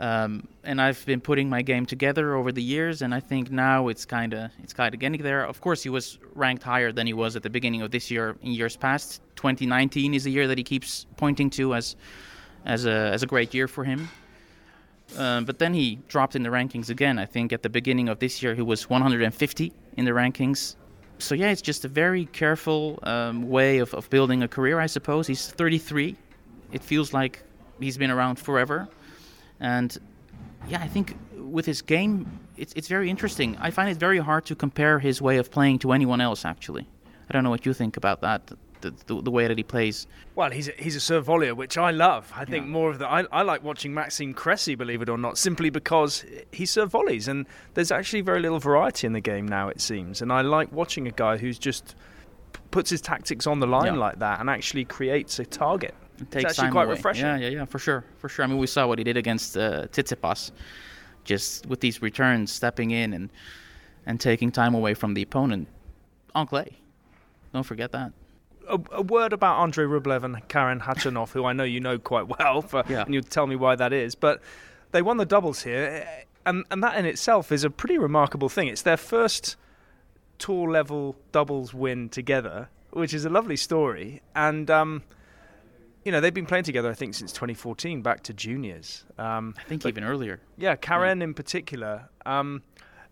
Um, 0.00 0.48
and 0.64 0.80
I've 0.80 1.04
been 1.06 1.20
putting 1.20 1.48
my 1.48 1.62
game 1.62 1.86
together 1.86 2.34
over 2.34 2.50
the 2.50 2.62
years, 2.62 3.00
and 3.02 3.14
I 3.14 3.20
think 3.20 3.50
now 3.50 3.86
it's 3.88 4.04
kind 4.04 4.34
of 4.34 4.50
it's 4.62 4.72
kind 4.72 4.92
of 4.92 4.98
getting 5.00 5.22
there. 5.22 5.44
Of 5.44 5.60
course, 5.60 5.82
he 5.84 5.88
was 5.88 6.18
ranked 6.34 6.64
higher 6.64 6.90
than 6.92 7.06
he 7.06 7.12
was 7.12 7.36
at 7.36 7.42
the 7.44 7.50
beginning 7.50 7.82
of 7.82 7.90
this 7.92 8.10
year 8.10 8.36
in 8.42 8.52
years 8.52 8.76
past. 8.76 9.20
2019 9.36 10.12
is 10.14 10.26
a 10.26 10.30
year 10.30 10.48
that 10.48 10.58
he 10.58 10.64
keeps 10.64 11.06
pointing 11.16 11.48
to 11.50 11.74
as 11.76 11.94
as 12.64 12.86
a 12.86 13.10
as 13.12 13.22
a 13.22 13.26
great 13.26 13.54
year 13.54 13.68
for 13.68 13.84
him. 13.84 14.08
Um, 15.16 15.44
but 15.44 15.58
then 15.58 15.74
he 15.74 15.98
dropped 16.08 16.34
in 16.34 16.42
the 16.42 16.48
rankings 16.48 16.88
again. 16.88 17.18
I 17.18 17.26
think 17.26 17.52
at 17.52 17.62
the 17.62 17.68
beginning 17.68 18.08
of 18.08 18.18
this 18.18 18.42
year 18.42 18.54
he 18.54 18.62
was 18.62 18.88
150 18.88 19.72
in 19.96 20.04
the 20.04 20.10
rankings. 20.12 20.76
So 21.18 21.34
yeah, 21.34 21.50
it's 21.50 21.62
just 21.62 21.84
a 21.84 21.88
very 21.88 22.26
careful 22.26 22.98
um, 23.02 23.48
way 23.48 23.78
of, 23.78 23.94
of 23.94 24.10
building 24.10 24.42
a 24.42 24.48
career, 24.48 24.80
I 24.80 24.86
suppose. 24.86 25.26
He's 25.26 25.46
33. 25.48 26.16
It 26.72 26.82
feels 26.82 27.12
like 27.12 27.42
he's 27.78 27.96
been 27.96 28.10
around 28.10 28.38
forever, 28.38 28.88
and 29.60 29.96
yeah, 30.68 30.80
I 30.80 30.88
think 30.88 31.16
with 31.36 31.66
his 31.66 31.82
game, 31.82 32.40
it's 32.56 32.72
it's 32.74 32.88
very 32.88 33.08
interesting. 33.08 33.56
I 33.60 33.70
find 33.70 33.88
it 33.88 33.96
very 33.96 34.18
hard 34.18 34.44
to 34.46 34.56
compare 34.56 34.98
his 34.98 35.22
way 35.22 35.36
of 35.38 35.50
playing 35.52 35.78
to 35.80 35.92
anyone 35.92 36.20
else. 36.20 36.44
Actually, 36.44 36.88
I 37.28 37.32
don't 37.32 37.44
know 37.44 37.50
what 37.50 37.64
you 37.64 37.74
think 37.74 37.96
about 37.96 38.20
that. 38.22 38.50
The, 38.84 39.14
the, 39.14 39.22
the 39.22 39.30
way 39.30 39.46
that 39.48 39.56
he 39.56 39.64
plays. 39.64 40.06
Well, 40.34 40.50
he's 40.50 40.68
a, 40.68 40.72
he's 40.78 40.94
a 40.94 41.00
serve 41.00 41.26
volleyer, 41.26 41.56
which 41.56 41.78
I 41.78 41.90
love. 41.90 42.30
I 42.36 42.44
think 42.44 42.66
more 42.66 42.90
of 42.90 42.98
the. 42.98 43.08
I, 43.08 43.24
I 43.32 43.40
like 43.42 43.64
watching 43.64 43.94
Maxime 43.94 44.34
Cressy, 44.34 44.74
believe 44.74 45.00
it 45.00 45.08
or 45.08 45.16
not, 45.16 45.38
simply 45.38 45.70
because 45.70 46.24
he 46.52 46.66
serve 46.66 46.90
volleys, 46.90 47.26
and 47.28 47.46
there's 47.72 47.90
actually 47.90 48.20
very 48.20 48.40
little 48.40 48.58
variety 48.60 49.06
in 49.06 49.14
the 49.14 49.20
game 49.20 49.48
now. 49.48 49.68
It 49.68 49.80
seems, 49.80 50.20
and 50.20 50.30
I 50.30 50.42
like 50.42 50.70
watching 50.70 51.08
a 51.08 51.10
guy 51.12 51.38
who's 51.38 51.58
just 51.58 51.96
puts 52.70 52.90
his 52.90 53.00
tactics 53.00 53.46
on 53.46 53.60
the 53.60 53.66
line 53.66 53.94
Yeah. 53.94 54.00
like 54.00 54.18
that 54.18 54.40
and 54.40 54.50
actually 54.50 54.84
creates 54.84 55.38
a 55.38 55.44
target. 55.46 55.94
It 56.20 56.30
takes 56.30 56.44
it's 56.44 56.44
actually 56.52 56.62
time 56.66 56.72
quite 56.72 56.84
away. 56.84 56.94
refreshing. 56.94 57.24
Yeah, 57.24 57.36
yeah, 57.38 57.48
yeah, 57.48 57.64
for 57.64 57.78
sure, 57.78 58.04
for 58.18 58.28
sure. 58.28 58.44
I 58.44 58.48
mean, 58.48 58.58
we 58.58 58.66
saw 58.66 58.86
what 58.86 58.98
he 58.98 59.04
did 59.04 59.16
against 59.16 59.56
uh, 59.56 59.86
Tsitsipas, 59.88 60.50
just 61.24 61.66
with 61.66 61.80
these 61.80 62.02
returns, 62.02 62.52
stepping 62.52 62.90
in 62.90 63.12
and 63.14 63.30
and 64.06 64.20
taking 64.20 64.52
time 64.52 64.74
away 64.74 64.92
from 64.94 65.14
the 65.14 65.22
opponent 65.22 65.68
on 66.34 66.46
clay. 66.46 66.76
Don't 67.54 67.62
forget 67.62 67.90
that. 67.92 68.12
A, 68.68 68.78
a 68.92 69.02
word 69.02 69.32
about 69.32 69.60
Andrei 69.62 69.84
Rublev 69.84 70.24
and 70.24 70.46
Karen 70.48 70.80
Khachanov, 70.80 71.30
who 71.30 71.44
I 71.44 71.52
know 71.52 71.64
you 71.64 71.80
know 71.80 71.98
quite 71.98 72.28
well, 72.38 72.62
for, 72.62 72.82
Yeah. 72.88 73.02
and 73.02 73.12
you'll 73.12 73.22
tell 73.22 73.46
me 73.46 73.56
why 73.56 73.76
that 73.76 73.92
is. 73.92 74.14
But 74.14 74.40
they 74.92 75.02
won 75.02 75.16
the 75.18 75.26
doubles 75.26 75.62
here, 75.62 76.06
and, 76.46 76.64
and 76.70 76.82
that 76.82 76.96
in 76.96 77.04
itself 77.04 77.52
is 77.52 77.64
a 77.64 77.70
pretty 77.70 77.98
remarkable 77.98 78.48
thing. 78.48 78.68
It's 78.68 78.82
their 78.82 78.96
first 78.96 79.56
tour 80.38 80.70
level 80.70 81.16
doubles 81.32 81.74
win 81.74 82.08
together, 82.08 82.68
which 82.90 83.12
is 83.14 83.24
a 83.24 83.30
lovely 83.30 83.56
story. 83.56 84.22
And, 84.34 84.70
um, 84.70 85.02
you 86.04 86.12
know, 86.12 86.20
they've 86.20 86.34
been 86.34 86.46
playing 86.46 86.64
together, 86.64 86.90
I 86.90 86.94
think, 86.94 87.14
since 87.14 87.32
2014, 87.32 88.02
back 88.02 88.22
to 88.24 88.32
juniors. 88.34 89.04
Um, 89.18 89.54
I 89.58 89.62
think 89.64 89.82
but- 89.82 89.88
even 89.88 90.04
earlier. 90.04 90.40
yeah, 90.56 90.76
Karen 90.76 91.22
in 91.22 91.34
particular. 91.34 92.08
Um, 92.26 92.62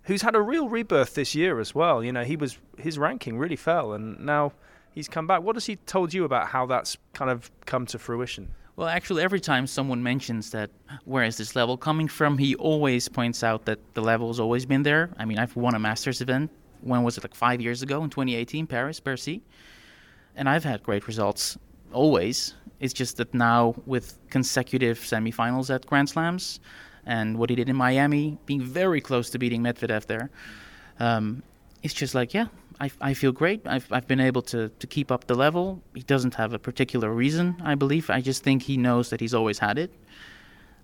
who's 0.05 0.23
had 0.23 0.35
a 0.35 0.41
real 0.43 0.69
rebirth 0.69 1.15
this 1.15 1.35
year 1.35 1.61
as 1.61 1.75
well. 1.75 2.03
You 2.03 2.11
know, 2.13 2.25
he 2.25 2.37
was 2.37 2.59
his 2.79 2.99
ranking 2.99 3.39
really 3.39 3.55
fell, 3.57 3.93
and 3.93 4.19
now 4.19 4.53
he's 4.95 5.09
come 5.09 5.27
back. 5.27 5.43
What 5.43 5.57
has 5.57 5.67
he 5.67 5.77
told 5.77 6.15
you 6.15 6.25
about 6.25 6.49
how 6.49 6.67
that's 6.67 6.97
kind 7.13 7.31
of 7.31 7.51
come 7.67 7.87
to 7.87 7.99
fruition? 7.99 8.49
Well, 8.77 8.89
actually, 8.89 9.23
every 9.23 9.41
time 9.41 9.67
someone 9.67 10.03
mentions 10.03 10.51
that, 10.51 10.71
where 11.05 11.25
is 11.25 11.37
this 11.37 11.55
level 11.55 11.77
coming 11.77 12.09
from, 12.09 12.39
he 12.39 12.55
always 12.55 13.09
points 13.09 13.45
out 13.45 13.67
that 13.67 13.79
the 13.95 14.01
level 14.01 14.29
has 14.29 14.41
always 14.41 14.65
been 14.65 14.83
there. 14.83 15.11
I 15.19 15.27
mean, 15.27 15.39
I've 15.39 15.55
won 15.57 15.75
a 15.75 15.79
Masters 15.79 16.23
event. 16.23 16.51
When 16.81 17.03
was 17.03 17.19
it? 17.19 17.25
Like 17.25 17.35
five 17.35 17.61
years 17.61 17.83
ago 17.83 18.03
in 18.03 18.09
2018, 18.09 18.67
Paris, 18.67 18.99
Bercy. 18.99 19.43
And 20.35 20.49
I've 20.49 20.65
had 20.65 20.83
great 20.83 21.07
results 21.07 21.59
always. 21.93 22.55
It's 22.81 22.95
just 22.95 23.19
that 23.19 23.35
now, 23.35 23.75
with 23.85 24.19
consecutive 24.31 24.99
semifinals 24.99 25.73
at 25.73 25.87
Grand 25.87 26.09
Slams, 26.09 26.59
and 27.05 27.37
what 27.39 27.51
he 27.51 27.57
did 27.57 27.69
in 27.69 27.77
Miami, 27.77 28.39
being 28.47 28.63
very 28.63 29.01
close 29.01 29.29
to 29.31 29.39
beating 29.39 29.63
Medvedev 29.63 30.07
there, 30.07 30.31
um, 30.99 31.43
it's 31.83 31.95
just 31.95 32.15
like, 32.15 32.33
yeah, 32.33 32.47
I, 32.83 32.91
I 33.01 33.15
feel 33.15 33.31
great. 33.31 33.61
I've, 33.65 33.87
I've 33.93 34.09
been 34.09 34.19
able 34.19 34.43
to, 34.43 34.69
to 34.69 34.87
keep 34.89 35.13
up 35.13 35.29
the 35.29 35.37
level. 35.37 35.81
He 35.95 36.03
doesn't 36.03 36.35
have 36.35 36.53
a 36.53 36.59
particular 36.59 37.13
reason, 37.13 37.55
I 37.63 37.77
believe. 37.77 38.11
I 38.11 38.21
just 38.21 38.43
think 38.43 38.63
he 38.63 38.77
knows 38.77 39.11
that 39.11 39.21
he's 39.21 39.35
always 39.35 39.61
had 39.61 39.79
it. 39.79 39.93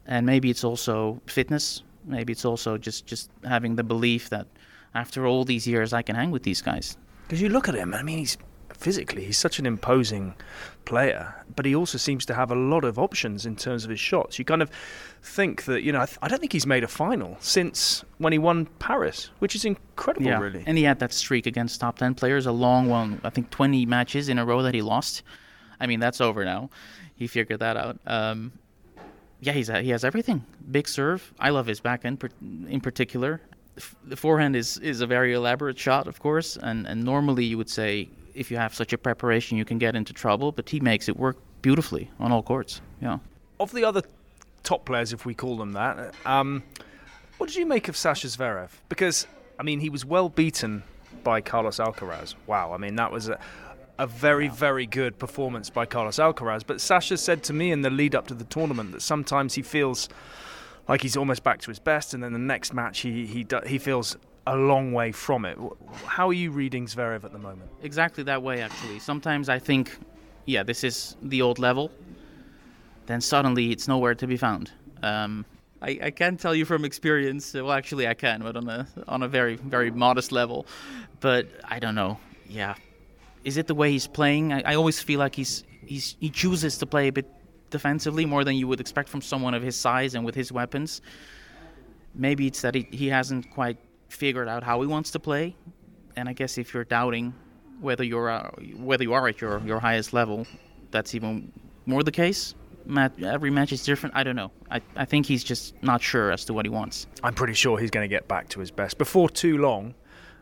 And 0.06 0.24
maybe 0.24 0.48
it's 0.48 0.62
also 0.62 1.20
fitness. 1.26 1.82
Maybe 2.04 2.32
it's 2.32 2.44
also 2.44 2.78
just, 2.78 3.04
just 3.06 3.30
having 3.44 3.74
the 3.74 3.82
belief 3.82 4.30
that 4.30 4.46
after 4.94 5.26
all 5.26 5.44
these 5.44 5.66
years, 5.66 5.92
I 5.92 6.02
can 6.02 6.14
hang 6.14 6.30
with 6.30 6.44
these 6.44 6.62
guys. 6.62 6.96
Because 7.26 7.42
you 7.42 7.48
look 7.48 7.68
at 7.68 7.74
him, 7.74 7.92
I 7.92 8.04
mean, 8.04 8.18
he's 8.18 8.38
physically, 8.70 9.24
he's 9.24 9.38
such 9.38 9.58
an 9.58 9.66
imposing 9.66 10.34
player, 10.84 11.34
but 11.54 11.66
he 11.66 11.74
also 11.74 11.98
seems 11.98 12.24
to 12.26 12.34
have 12.34 12.50
a 12.50 12.54
lot 12.54 12.84
of 12.84 12.98
options 12.98 13.44
in 13.44 13.56
terms 13.56 13.84
of 13.84 13.90
his 13.90 14.00
shots. 14.00 14.38
You 14.38 14.44
kind 14.44 14.62
of 14.62 14.70
think 15.22 15.64
that, 15.64 15.82
you 15.82 15.92
know, 15.92 16.00
I, 16.00 16.06
th- 16.06 16.18
I 16.22 16.28
don't 16.28 16.40
think 16.40 16.52
he's 16.52 16.66
made 16.66 16.84
a 16.84 16.88
final 16.88 17.36
since 17.40 18.04
when 18.18 18.32
he 18.32 18.38
won 18.38 18.66
Paris, 18.78 19.30
which 19.38 19.54
is 19.54 19.64
incredible, 19.64 20.26
yeah. 20.26 20.40
really. 20.40 20.64
And 20.66 20.78
he 20.78 20.84
had 20.84 20.98
that 21.00 21.12
streak 21.12 21.46
against 21.46 21.80
top 21.80 21.98
10 21.98 22.14
players, 22.14 22.46
a 22.46 22.52
long 22.52 22.88
one, 22.88 23.20
I 23.22 23.30
think 23.30 23.50
20 23.50 23.84
matches 23.86 24.28
in 24.28 24.38
a 24.38 24.44
row 24.44 24.62
that 24.62 24.74
he 24.74 24.82
lost. 24.82 25.22
I 25.80 25.86
mean, 25.86 26.00
that's 26.00 26.20
over 26.20 26.44
now. 26.44 26.70
He 27.16 27.26
figured 27.26 27.60
that 27.60 27.76
out. 27.76 27.98
Um, 28.06 28.52
yeah, 29.40 29.52
he's 29.52 29.68
he 29.68 29.90
has 29.90 30.04
everything. 30.04 30.44
Big 30.70 30.88
serve. 30.88 31.32
I 31.38 31.50
love 31.50 31.66
his 31.66 31.80
backhand 31.80 32.24
in 32.68 32.80
particular. 32.80 33.40
The 34.04 34.16
forehand 34.16 34.56
is, 34.56 34.78
is 34.78 35.00
a 35.00 35.06
very 35.06 35.34
elaborate 35.34 35.78
shot, 35.78 36.08
of 36.08 36.18
course, 36.18 36.56
and, 36.56 36.86
and 36.86 37.04
normally 37.04 37.44
you 37.44 37.56
would 37.56 37.70
say 37.70 38.08
if 38.38 38.50
you 38.50 38.56
have 38.56 38.74
such 38.74 38.92
a 38.92 38.98
preparation, 38.98 39.58
you 39.58 39.64
can 39.64 39.78
get 39.78 39.96
into 39.96 40.12
trouble. 40.12 40.52
But 40.52 40.70
he 40.70 40.80
makes 40.80 41.08
it 41.08 41.16
work 41.16 41.36
beautifully 41.62 42.10
on 42.18 42.32
all 42.32 42.42
courts. 42.42 42.80
Yeah. 43.02 43.18
Of 43.60 43.72
the 43.72 43.84
other 43.84 44.02
top 44.62 44.84
players, 44.84 45.12
if 45.12 45.26
we 45.26 45.34
call 45.34 45.56
them 45.56 45.72
that, 45.72 46.14
um, 46.24 46.62
what 47.38 47.48
did 47.48 47.56
you 47.56 47.66
make 47.66 47.88
of 47.88 47.96
Sasha 47.96 48.28
Zverev? 48.28 48.70
Because 48.88 49.26
I 49.58 49.62
mean, 49.62 49.80
he 49.80 49.90
was 49.90 50.04
well 50.04 50.28
beaten 50.28 50.84
by 51.24 51.40
Carlos 51.40 51.78
Alcaraz. 51.78 52.34
Wow. 52.46 52.72
I 52.72 52.76
mean, 52.76 52.94
that 52.96 53.10
was 53.10 53.28
a, 53.28 53.38
a 53.98 54.06
very, 54.06 54.48
very 54.48 54.86
good 54.86 55.18
performance 55.18 55.68
by 55.68 55.84
Carlos 55.84 56.18
Alcaraz. 56.18 56.62
But 56.64 56.80
Sasha 56.80 57.16
said 57.16 57.42
to 57.44 57.52
me 57.52 57.72
in 57.72 57.82
the 57.82 57.90
lead 57.90 58.14
up 58.14 58.28
to 58.28 58.34
the 58.34 58.44
tournament 58.44 58.92
that 58.92 59.02
sometimes 59.02 59.54
he 59.54 59.62
feels 59.62 60.08
like 60.86 61.02
he's 61.02 61.16
almost 61.16 61.42
back 61.42 61.60
to 61.62 61.70
his 61.70 61.78
best, 61.78 62.14
and 62.14 62.22
then 62.22 62.32
the 62.32 62.38
next 62.38 62.72
match 62.72 63.00
he 63.00 63.26
he 63.26 63.46
he 63.66 63.78
feels 63.78 64.16
a 64.48 64.56
long 64.56 64.92
way 64.92 65.12
from 65.12 65.44
it. 65.44 65.58
How 66.06 66.28
are 66.28 66.32
you 66.32 66.50
reading 66.50 66.86
Zverev 66.86 67.24
at 67.24 67.32
the 67.32 67.38
moment? 67.38 67.70
Exactly 67.82 68.24
that 68.24 68.42
way, 68.42 68.62
actually. 68.62 68.98
Sometimes 68.98 69.48
I 69.48 69.58
think, 69.58 69.98
yeah, 70.46 70.62
this 70.62 70.84
is 70.84 71.16
the 71.22 71.42
old 71.42 71.58
level. 71.58 71.90
Then 73.06 73.20
suddenly 73.20 73.70
it's 73.70 73.86
nowhere 73.86 74.14
to 74.14 74.26
be 74.26 74.36
found. 74.36 74.70
Um, 75.02 75.44
I, 75.82 75.98
I 76.02 76.10
can't 76.10 76.40
tell 76.40 76.54
you 76.54 76.64
from 76.64 76.84
experience. 76.84 77.54
Well, 77.54 77.72
actually, 77.72 78.08
I 78.08 78.14
can, 78.14 78.42
but 78.42 78.56
on 78.56 78.68
a 78.68 78.86
on 79.06 79.22
a 79.22 79.28
very 79.28 79.56
very 79.56 79.90
modest 79.90 80.32
level. 80.32 80.66
But 81.20 81.46
I 81.64 81.78
don't 81.78 81.94
know. 81.94 82.18
Yeah, 82.48 82.74
is 83.44 83.56
it 83.56 83.66
the 83.66 83.74
way 83.74 83.92
he's 83.92 84.08
playing? 84.08 84.52
I, 84.52 84.62
I 84.72 84.74
always 84.74 85.00
feel 85.00 85.20
like 85.20 85.34
he's 85.34 85.64
he's 85.86 86.16
he 86.20 86.30
chooses 86.30 86.78
to 86.78 86.86
play 86.86 87.08
a 87.08 87.12
bit 87.12 87.26
defensively 87.70 88.26
more 88.26 88.44
than 88.44 88.56
you 88.56 88.66
would 88.66 88.80
expect 88.80 89.08
from 89.08 89.22
someone 89.22 89.54
of 89.54 89.62
his 89.62 89.76
size 89.76 90.14
and 90.14 90.24
with 90.24 90.34
his 90.34 90.50
weapons. 90.50 91.00
Maybe 92.14 92.46
it's 92.46 92.62
that 92.62 92.74
he, 92.74 92.88
he 92.90 93.08
hasn't 93.08 93.50
quite 93.50 93.78
figured 94.08 94.48
out 94.48 94.62
how 94.62 94.80
he 94.80 94.86
wants 94.86 95.10
to 95.12 95.20
play. 95.20 95.56
And 96.16 96.28
I 96.28 96.32
guess 96.32 96.58
if 96.58 96.74
you're 96.74 96.84
doubting 96.84 97.34
whether 97.80 98.02
you're 98.02 98.28
uh, 98.28 98.50
whether 98.76 99.04
you 99.04 99.12
are 99.12 99.28
at 99.28 99.40
your, 99.40 99.60
your 99.64 99.78
highest 99.80 100.12
level, 100.12 100.46
that's 100.90 101.14
even 101.14 101.52
more 101.86 102.02
the 102.02 102.12
case. 102.12 102.54
Mat- 102.86 103.22
every 103.22 103.50
match 103.50 103.72
is 103.72 103.84
different. 103.84 104.16
I 104.16 104.22
don't 104.22 104.36
know. 104.36 104.50
I, 104.70 104.80
I 104.96 105.04
think 105.04 105.26
he's 105.26 105.44
just 105.44 105.74
not 105.82 106.00
sure 106.02 106.30
as 106.32 106.44
to 106.46 106.54
what 106.54 106.64
he 106.64 106.70
wants. 106.70 107.06
I'm 107.22 107.34
pretty 107.34 107.52
sure 107.52 107.78
he's 107.78 107.90
going 107.90 108.04
to 108.04 108.08
get 108.08 108.28
back 108.28 108.48
to 108.50 108.60
his 108.60 108.70
best 108.70 108.96
before 108.96 109.28
too 109.28 109.58
long. 109.58 109.94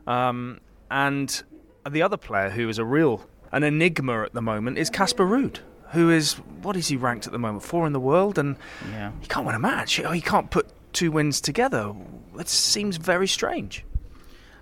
Um, 0.07 0.61
and 0.91 1.43
the 1.91 2.03
other 2.03 2.17
player 2.17 2.51
who 2.51 2.69
is 2.69 2.79
a 2.79 2.85
real 2.85 3.29
an 3.53 3.63
enigma 3.63 4.23
at 4.23 4.33
the 4.33 4.43
moment 4.43 4.79
is 4.79 4.91
Casper 4.91 5.25
Ruud, 5.25 5.59
who 5.93 6.11
is 6.11 6.35
what 6.63 6.77
is 6.77 6.89
he 6.89 6.97
ranked 6.97 7.27
at 7.27 7.33
the 7.33 7.39
moment? 7.39 7.65
Four 7.65 7.87
in 7.87 7.93
the 7.93 8.01
world, 8.01 8.39
and 8.39 8.57
yeah. 8.91 9.13
he 9.21 9.27
can't 9.27 9.47
win 9.47 9.55
a 9.55 9.59
match. 9.59 9.95
He 9.95 10.21
can't 10.21 10.51
put 10.51 10.69
two 10.97 11.11
wins 11.11 11.43
together. 11.43 11.95
It 12.39 12.49
seems 12.49 12.97
very 12.97 13.29
strange. 13.29 13.85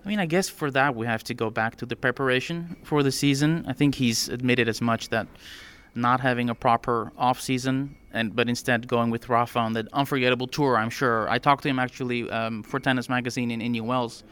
I 0.05 0.09
mean, 0.09 0.19
I 0.19 0.27
guess 0.27 0.49
for 0.49 0.69
that 0.73 0.97
we 0.97 1.07
have 1.07 1.23
to 1.25 1.35
go 1.35 1.49
back 1.49 1.77
to 1.77 1.87
the 1.87 1.95
preparation 1.95 2.77
for 2.83 3.05
the 3.05 3.13
season. 3.13 3.65
I 3.69 3.73
think 3.73 3.95
he's 3.95 4.29
admitted 4.29 4.69
as 4.69 4.81
much 4.83 5.11
that 5.11 5.29
not 5.95 6.19
having 6.21 6.51
a 6.51 6.55
proper 6.55 7.13
off 7.17 7.41
season 7.41 7.95
and 8.13 8.35
but 8.35 8.49
instead 8.49 8.89
going 8.89 9.11
with 9.11 9.29
Rafa 9.29 9.61
on 9.61 9.75
that 9.75 9.87
unforgettable 9.93 10.49
tour. 10.49 10.77
I'm 10.77 10.91
sure 10.91 11.29
I 11.31 11.39
talked 11.39 11.63
to 11.63 11.69
him 11.69 11.79
actually 11.79 12.29
um, 12.31 12.65
for 12.65 12.81
Tennis 12.81 13.09
Magazine 13.09 13.53
in 13.53 13.61
Indian 13.61 13.87
Wells, 13.87 14.25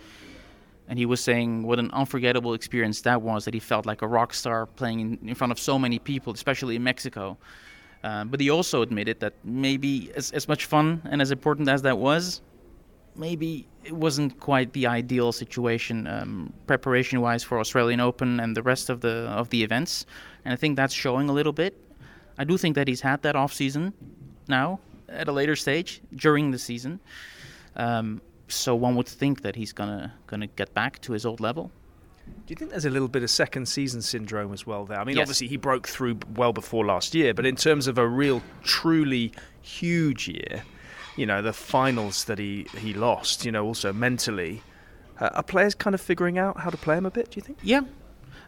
and 0.88 0.98
he 0.98 1.06
was 1.06 1.20
saying 1.20 1.62
what 1.62 1.78
an 1.78 1.90
unforgettable 1.92 2.52
experience 2.52 3.00
that 3.02 3.22
was. 3.22 3.44
That 3.44 3.54
he 3.54 3.60
felt 3.60 3.86
like 3.86 4.02
a 4.02 4.08
rock 4.08 4.34
star 4.34 4.66
playing 4.66 4.98
in, 5.00 5.28
in 5.28 5.34
front 5.36 5.52
of 5.52 5.58
so 5.60 5.78
many 5.78 6.00
people, 6.00 6.32
especially 6.32 6.74
in 6.74 6.82
Mexico. 6.82 7.38
Um, 8.04 8.28
but 8.28 8.40
he 8.40 8.50
also 8.50 8.82
admitted 8.82 9.20
that 9.20 9.34
maybe 9.44 10.10
as, 10.16 10.32
as 10.32 10.48
much 10.48 10.64
fun 10.64 11.02
and 11.04 11.22
as 11.22 11.30
important 11.30 11.68
as 11.68 11.82
that 11.82 11.98
was, 11.98 12.40
maybe 13.14 13.68
it 13.84 13.92
wasn't 13.92 14.38
quite 14.40 14.72
the 14.72 14.86
ideal 14.86 15.32
situation 15.32 16.06
um, 16.06 16.52
preparation-wise 16.66 17.42
for 17.42 17.58
Australian 17.60 18.00
Open 18.00 18.40
and 18.40 18.56
the 18.56 18.62
rest 18.62 18.90
of 18.90 19.00
the 19.00 19.28
of 19.30 19.50
the 19.50 19.62
events. 19.62 20.06
And 20.44 20.52
I 20.52 20.56
think 20.56 20.76
that's 20.76 20.94
showing 20.94 21.28
a 21.28 21.32
little 21.32 21.52
bit. 21.52 21.76
I 22.38 22.44
do 22.44 22.56
think 22.56 22.74
that 22.74 22.88
he's 22.88 23.00
had 23.00 23.22
that 23.22 23.36
off 23.36 23.52
season 23.52 23.92
now 24.48 24.80
at 25.08 25.28
a 25.28 25.32
later 25.32 25.54
stage 25.54 26.00
during 26.14 26.50
the 26.50 26.58
season. 26.58 27.00
Um, 27.76 28.20
so 28.48 28.74
one 28.74 28.96
would 28.96 29.08
think 29.08 29.42
that 29.42 29.56
he's 29.56 29.72
gonna 29.72 30.12
gonna 30.26 30.48
get 30.48 30.74
back 30.74 31.00
to 31.02 31.12
his 31.12 31.24
old 31.24 31.40
level. 31.40 31.70
Do 32.26 32.32
you 32.48 32.56
think 32.56 32.70
there's 32.70 32.84
a 32.84 32.90
little 32.90 33.08
bit 33.08 33.22
of 33.22 33.30
second 33.30 33.66
season 33.66 34.02
syndrome 34.02 34.52
as 34.52 34.66
well 34.66 34.84
there? 34.84 34.98
I 34.98 35.04
mean, 35.04 35.16
yes. 35.16 35.24
obviously 35.24 35.48
he 35.48 35.56
broke 35.56 35.88
through 35.88 36.18
well 36.34 36.52
before 36.52 36.84
last 36.84 37.14
year, 37.14 37.34
but 37.34 37.46
in 37.46 37.56
terms 37.56 37.86
of 37.86 37.98
a 37.98 38.06
real, 38.06 38.42
truly 38.62 39.32
huge 39.60 40.28
year, 40.28 40.62
you 41.16 41.26
know, 41.26 41.42
the 41.42 41.52
finals 41.52 42.24
that 42.24 42.38
he, 42.38 42.66
he 42.78 42.94
lost, 42.94 43.44
you 43.44 43.52
know, 43.52 43.64
also 43.64 43.92
mentally, 43.92 44.62
uh, 45.20 45.30
are 45.34 45.42
players 45.42 45.74
kind 45.74 45.94
of 45.94 46.00
figuring 46.00 46.38
out 46.38 46.58
how 46.58 46.70
to 46.70 46.76
play 46.76 46.96
him 46.96 47.06
a 47.06 47.10
bit, 47.10 47.30
do 47.30 47.36
you 47.36 47.42
think? 47.42 47.58
Yeah. 47.62 47.82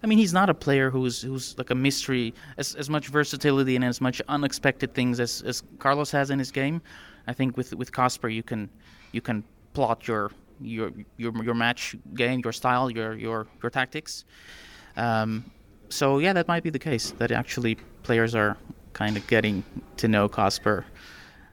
I 0.03 0.07
mean, 0.07 0.19
he's 0.19 0.33
not 0.33 0.51
a 0.51 0.55
player 0.55 0.91
who's 0.91 1.23
who's 1.23 1.57
like 1.57 1.71
a 1.71 1.75
mystery, 1.75 2.35
as, 2.59 2.75
as 2.75 2.91
much 2.91 3.09
versatility 3.09 3.75
and 3.75 3.85
as 3.85 4.01
much 4.01 4.21
unexpected 4.29 4.93
things 4.93 5.19
as, 5.19 5.41
as 5.43 5.63
Carlos 5.79 6.11
has 6.11 6.31
in 6.31 6.39
his 6.39 6.51
game. 6.51 6.83
I 7.27 7.33
think 7.33 7.57
with 7.57 7.75
with 7.75 7.93
Casper, 7.93 8.29
you 8.29 8.43
can 8.43 8.69
you 9.13 9.23
can 9.23 9.45
plot 9.73 10.07
your 10.07 10.31
your 10.65 10.91
your 11.17 11.45
your 11.45 11.55
match 11.55 11.97
game, 12.15 12.41
your 12.43 12.53
style, 12.53 12.91
your 12.91 13.15
your 13.15 13.47
your 13.63 13.71
tactics. 13.71 14.25
Um, 14.97 15.51
so 15.89 16.19
yeah, 16.19 16.33
that 16.33 16.49
might 16.49 16.63
be 16.63 16.71
the 16.71 16.79
case. 16.79 17.13
That 17.19 17.31
actually 17.31 17.77
players 18.03 18.35
are 18.35 18.57
kind 18.93 19.17
of 19.17 19.27
getting 19.27 19.65
to 19.99 20.09
know 20.09 20.29
Casper, 20.29 20.85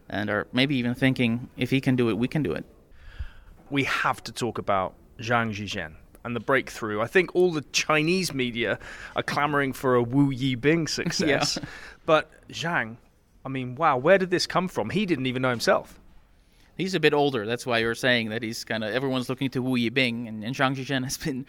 and 0.10 0.30
are 0.30 0.48
maybe 0.54 0.76
even 0.76 0.96
thinking 0.96 1.50
if 1.58 1.70
he 1.70 1.82
can 1.82 1.96
do 1.96 2.10
it, 2.10 2.18
we 2.18 2.28
can 2.28 2.44
do 2.44 2.54
it. 2.54 2.66
We 3.70 3.84
have 3.86 4.24
to 4.24 4.32
talk 4.32 4.58
about 4.58 4.94
Zhang 5.20 5.54
Zhizhen 5.54 5.96
and 6.24 6.36
the 6.36 6.40
breakthrough. 6.40 7.02
I 7.02 7.08
think 7.08 7.36
all 7.36 7.52
the 7.52 7.62
Chinese 7.72 8.34
media 8.34 8.80
are 9.16 9.24
clamoring 9.24 9.74
for 9.74 9.96
a 9.96 10.04
Wu 10.04 10.32
Yibing 10.32 10.88
success, 11.00 11.58
yeah. 11.58 11.70
but 12.06 12.30
Zhang, 12.50 12.98
I 13.46 13.50
mean, 13.50 13.76
wow, 13.76 13.98
where 13.98 14.18
did 14.18 14.30
this 14.30 14.46
come 14.46 14.68
from? 14.68 14.90
He 14.90 15.06
didn't 15.06 15.26
even 15.26 15.42
know 15.42 15.50
himself. 15.50 16.01
He's 16.82 16.96
a 16.96 17.00
bit 17.00 17.14
older. 17.14 17.46
That's 17.46 17.66
why 17.66 17.78
you're 17.78 17.94
saying 17.94 18.30
that 18.30 18.42
he's 18.42 18.64
kind 18.64 18.84
of 18.84 18.92
everyone's 18.92 19.30
looking 19.30 19.52
to 19.52 19.62
Wu 19.62 19.78
Yibing, 19.78 20.28
and, 20.28 20.44
and 20.44 20.56
Zhang 20.56 20.76
Zhizhen 20.76 21.04
has 21.04 21.18
been 21.18 21.46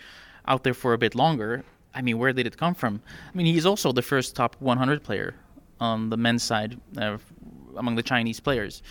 out 0.46 0.62
there 0.62 0.74
for 0.74 0.92
a 0.92 0.98
bit 0.98 1.14
longer. 1.14 1.64
I 1.94 2.02
mean, 2.02 2.18
where 2.18 2.34
did 2.34 2.46
it 2.46 2.58
come 2.58 2.74
from? 2.74 3.00
I 3.32 3.36
mean, 3.36 3.46
he's 3.46 3.64
also 3.64 3.92
the 3.92 4.02
first 4.02 4.36
top 4.36 4.56
100 4.60 5.02
player 5.02 5.34
on 5.80 6.10
the 6.10 6.18
men's 6.18 6.42
side 6.42 6.78
uh, 6.98 7.16
among 7.76 7.94
the 7.96 8.02
Chinese 8.02 8.40
players. 8.40 8.82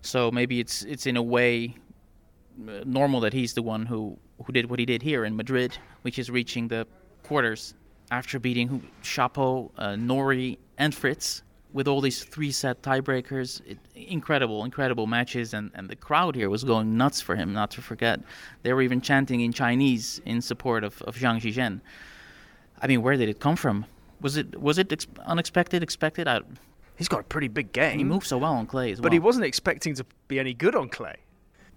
So 0.00 0.30
maybe 0.32 0.58
it's 0.58 0.82
it's 0.82 1.06
in 1.06 1.16
a 1.16 1.22
way 1.22 1.76
uh, 2.68 2.82
normal 2.84 3.20
that 3.20 3.32
he's 3.32 3.54
the 3.54 3.62
one 3.62 3.86
who 3.86 4.18
who 4.44 4.52
did 4.52 4.68
what 4.68 4.80
he 4.80 4.86
did 4.86 5.02
here 5.02 5.24
in 5.24 5.36
Madrid, 5.36 5.78
which 6.02 6.18
is 6.18 6.30
reaching 6.30 6.66
the 6.66 6.86
quarters 7.22 7.74
after 8.10 8.40
beating 8.40 8.88
Shapo, 9.02 9.70
uh, 9.78 9.94
Norrie, 9.94 10.58
and 10.78 10.92
Fritz 10.92 11.42
with 11.76 11.86
all 11.86 12.00
these 12.00 12.24
three 12.24 12.50
set 12.50 12.80
tiebreakers. 12.82 13.60
It, 13.66 13.78
incredible, 13.94 14.64
incredible 14.64 15.06
matches, 15.06 15.52
and, 15.52 15.70
and 15.74 15.88
the 15.90 15.94
crowd 15.96 16.34
here 16.34 16.48
was 16.48 16.64
going 16.64 16.96
nuts 16.96 17.20
for 17.20 17.36
him, 17.36 17.52
not 17.52 17.70
to 17.72 17.82
forget. 17.82 18.18
They 18.62 18.72
were 18.72 18.80
even 18.80 19.00
chanting 19.02 19.42
in 19.42 19.52
Chinese 19.52 20.20
in 20.24 20.40
support 20.40 20.84
of, 20.84 21.02
of 21.02 21.16
Zhang 21.16 21.38
Zhizhen. 21.38 21.80
I 22.80 22.86
mean, 22.86 23.02
where 23.02 23.16
did 23.18 23.28
it 23.28 23.40
come 23.40 23.56
from? 23.56 23.84
Was 24.22 24.38
it 24.38 24.58
was 24.58 24.78
it 24.78 24.90
ex- 24.90 25.06
unexpected, 25.26 25.82
expected? 25.82 26.26
I, 26.26 26.40
He's 26.96 27.08
got 27.08 27.20
a 27.20 27.24
pretty 27.24 27.48
big 27.48 27.72
game. 27.72 27.98
he 27.98 28.04
moves 28.04 28.26
so 28.28 28.38
well 28.38 28.54
on 28.54 28.66
clay 28.66 28.90
as 28.92 28.98
but 28.98 29.02
well. 29.04 29.08
But 29.10 29.12
he 29.12 29.18
wasn't 29.18 29.44
expecting 29.44 29.94
to 29.96 30.06
be 30.28 30.38
any 30.40 30.54
good 30.54 30.74
on 30.74 30.88
clay. 30.88 31.16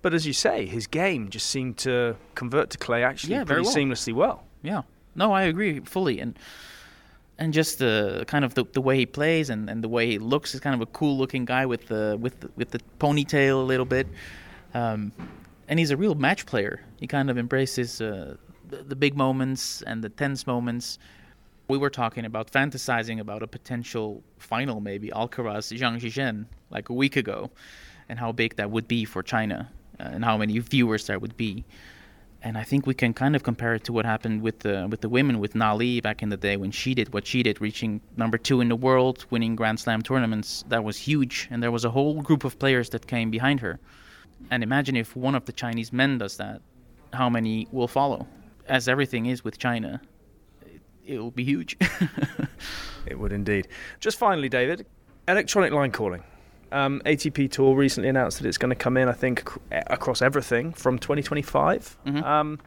But 0.02 0.14
as 0.14 0.26
you 0.26 0.32
say, 0.32 0.66
his 0.66 0.88
game 0.88 1.30
just 1.30 1.48
seemed 1.48 1.78
to 1.80 2.16
convert 2.36 2.70
to 2.70 2.78
clay 2.78 3.04
actually 3.04 3.34
Yeah, 3.34 3.44
very 3.44 3.62
pretty 3.64 3.68
well. 3.68 3.76
seamlessly 3.96 4.14
well. 4.14 4.44
Yeah. 4.64 4.84
No, 5.16 5.34
I 5.34 5.42
agree 5.44 5.82
fully. 5.82 6.22
And 6.22 6.40
and 7.40 7.54
just 7.54 7.80
the 7.80 8.26
kind 8.28 8.46
of 8.46 8.54
the, 8.54 8.66
the 8.74 8.82
way 8.82 8.98
he 8.98 9.06
plays 9.06 9.50
and, 9.50 9.70
and 9.70 9.82
the 9.84 9.88
way 9.88 10.06
he 10.08 10.20
looks 10.20 10.54
is 10.54 10.60
kind 10.60 10.76
of 10.76 10.82
a 10.82 10.86
cool 10.88 11.18
looking 11.18 11.46
guy 11.46 11.66
with 11.66 11.88
the 11.88 12.18
with 12.20 12.40
the, 12.42 12.52
with 12.56 12.70
the 12.70 12.80
ponytail 13.00 13.62
a 13.62 13.66
little 13.66 13.86
bit. 13.86 14.08
Um, 14.74 15.12
and 15.68 15.80
he's 15.80 15.92
a 15.92 15.98
real 15.98 16.16
match 16.16 16.46
player. 16.46 16.84
He 16.98 17.08
kind 17.08 17.30
of 17.30 17.38
embraces 17.38 18.02
uh, 18.02 18.36
the, 18.68 18.84
the 18.84 18.96
big 18.96 19.16
moments 19.16 19.82
and 19.84 20.04
the 20.04 20.10
tense 20.10 20.46
moments. 20.46 21.00
We 21.70 21.78
were 21.78 21.90
talking 21.90 22.26
about 22.26 22.52
fantasizing 22.52 23.20
about 23.20 23.42
a 23.42 23.48
potential 23.48 24.22
final, 24.38 24.82
maybe 24.82 25.10
Alcaraz 25.10 25.72
Zhang 25.78 26.00
Zhizhen, 26.00 26.46
like 26.72 26.90
a 26.90 26.94
week 26.94 27.16
ago, 27.16 27.52
and 28.10 28.20
how 28.20 28.32
big 28.32 28.56
that 28.58 28.70
would 28.70 28.88
be 28.88 29.06
for 29.06 29.24
China 29.24 29.70
uh, 30.00 30.04
and 30.12 30.26
how 30.26 30.36
many 30.38 30.60
viewers 30.60 31.08
there 31.08 31.20
would 31.20 31.38
be 31.38 31.64
and 32.42 32.58
I 32.58 32.64
think 32.64 32.86
we 32.88 32.94
can 32.94 33.14
kind 33.14 33.36
of 33.36 33.44
compare 33.44 33.74
it 33.76 33.84
to 33.86 33.94
what 33.94 34.06
happened 34.06 34.42
with 34.42 34.60
the 34.60 34.88
with 34.90 35.02
the 35.02 35.10
women 35.10 35.40
with 35.40 35.56
Na 35.56 35.74
Li 35.74 36.00
back 36.02 36.24
in 36.24 36.30
the 36.30 36.38
day 36.38 36.58
when 36.58 36.72
she 36.72 36.94
did 36.94 37.14
what 37.14 37.28
she 37.28 37.44
did, 37.44 37.60
reaching 37.62 38.02
number 38.18 38.38
two 38.38 38.62
in 38.62 38.70
the 38.70 38.76
world, 38.76 39.26
winning 39.30 39.56
Grand 39.56 39.80
Slam 39.80 40.02
tournaments. 40.02 40.64
That 40.70 40.84
was 40.84 40.98
huge, 40.98 41.48
and 41.52 41.62
there 41.62 41.72
was 41.72 41.86
a 41.86 41.90
whole 41.90 42.22
group 42.22 42.44
of 42.44 42.58
players 42.60 42.90
that 42.90 43.08
came 43.08 43.30
behind 43.30 43.60
her. 43.60 43.80
And 44.52 44.64
imagine 44.64 44.96
if 44.96 45.16
one 45.16 45.36
of 45.36 45.46
the 45.46 45.52
Chinese 45.52 45.92
men 45.92 46.18
does 46.18 46.38
that, 46.38 46.62
how 47.14 47.30
many 47.30 47.68
will 47.72 47.90
follow? 47.90 48.26
As 48.68 48.88
everything 48.88 49.26
is 49.26 49.44
with 49.44 49.58
China, 49.58 50.02
it, 50.66 50.82
it 51.06 51.20
will 51.20 51.32
be 51.32 51.44
huge. 51.44 51.78
It 53.06 53.18
would 53.18 53.32
indeed. 53.32 53.68
Just 54.00 54.18
finally, 54.18 54.50
David, 54.50 54.86
electronic 55.28 55.74
line 55.74 55.92
calling. 55.92 56.24
Um, 56.72 57.02
ATP 57.06 57.50
Tour 57.52 57.76
recently 57.76 58.10
announced 58.10 58.40
that 58.40 58.48
it's 58.48 58.58
going 58.58 58.70
to 58.70 58.76
come 58.76 58.96
in, 58.98 59.08
I 59.08 59.14
think, 59.14 59.50
ac- 59.72 59.84
across 59.88 60.22
everything 60.22 60.72
from 60.74 61.00
2025. 61.00 61.98
Mhm. 62.06 62.24
Um, 62.24 62.60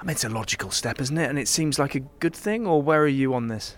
I 0.00 0.04
mean, 0.04 0.10
it's 0.12 0.24
a 0.24 0.28
logical 0.28 0.70
step, 0.70 1.00
isn't 1.00 1.16
it? 1.18 1.28
And 1.30 1.38
it 1.38 1.48
seems 1.48 1.78
like 1.78 1.94
a 1.94 2.00
good 2.00 2.34
thing, 2.34 2.66
or 2.66 2.82
where 2.82 3.02
are 3.02 3.06
you 3.08 3.34
on 3.34 3.48
this? 3.48 3.76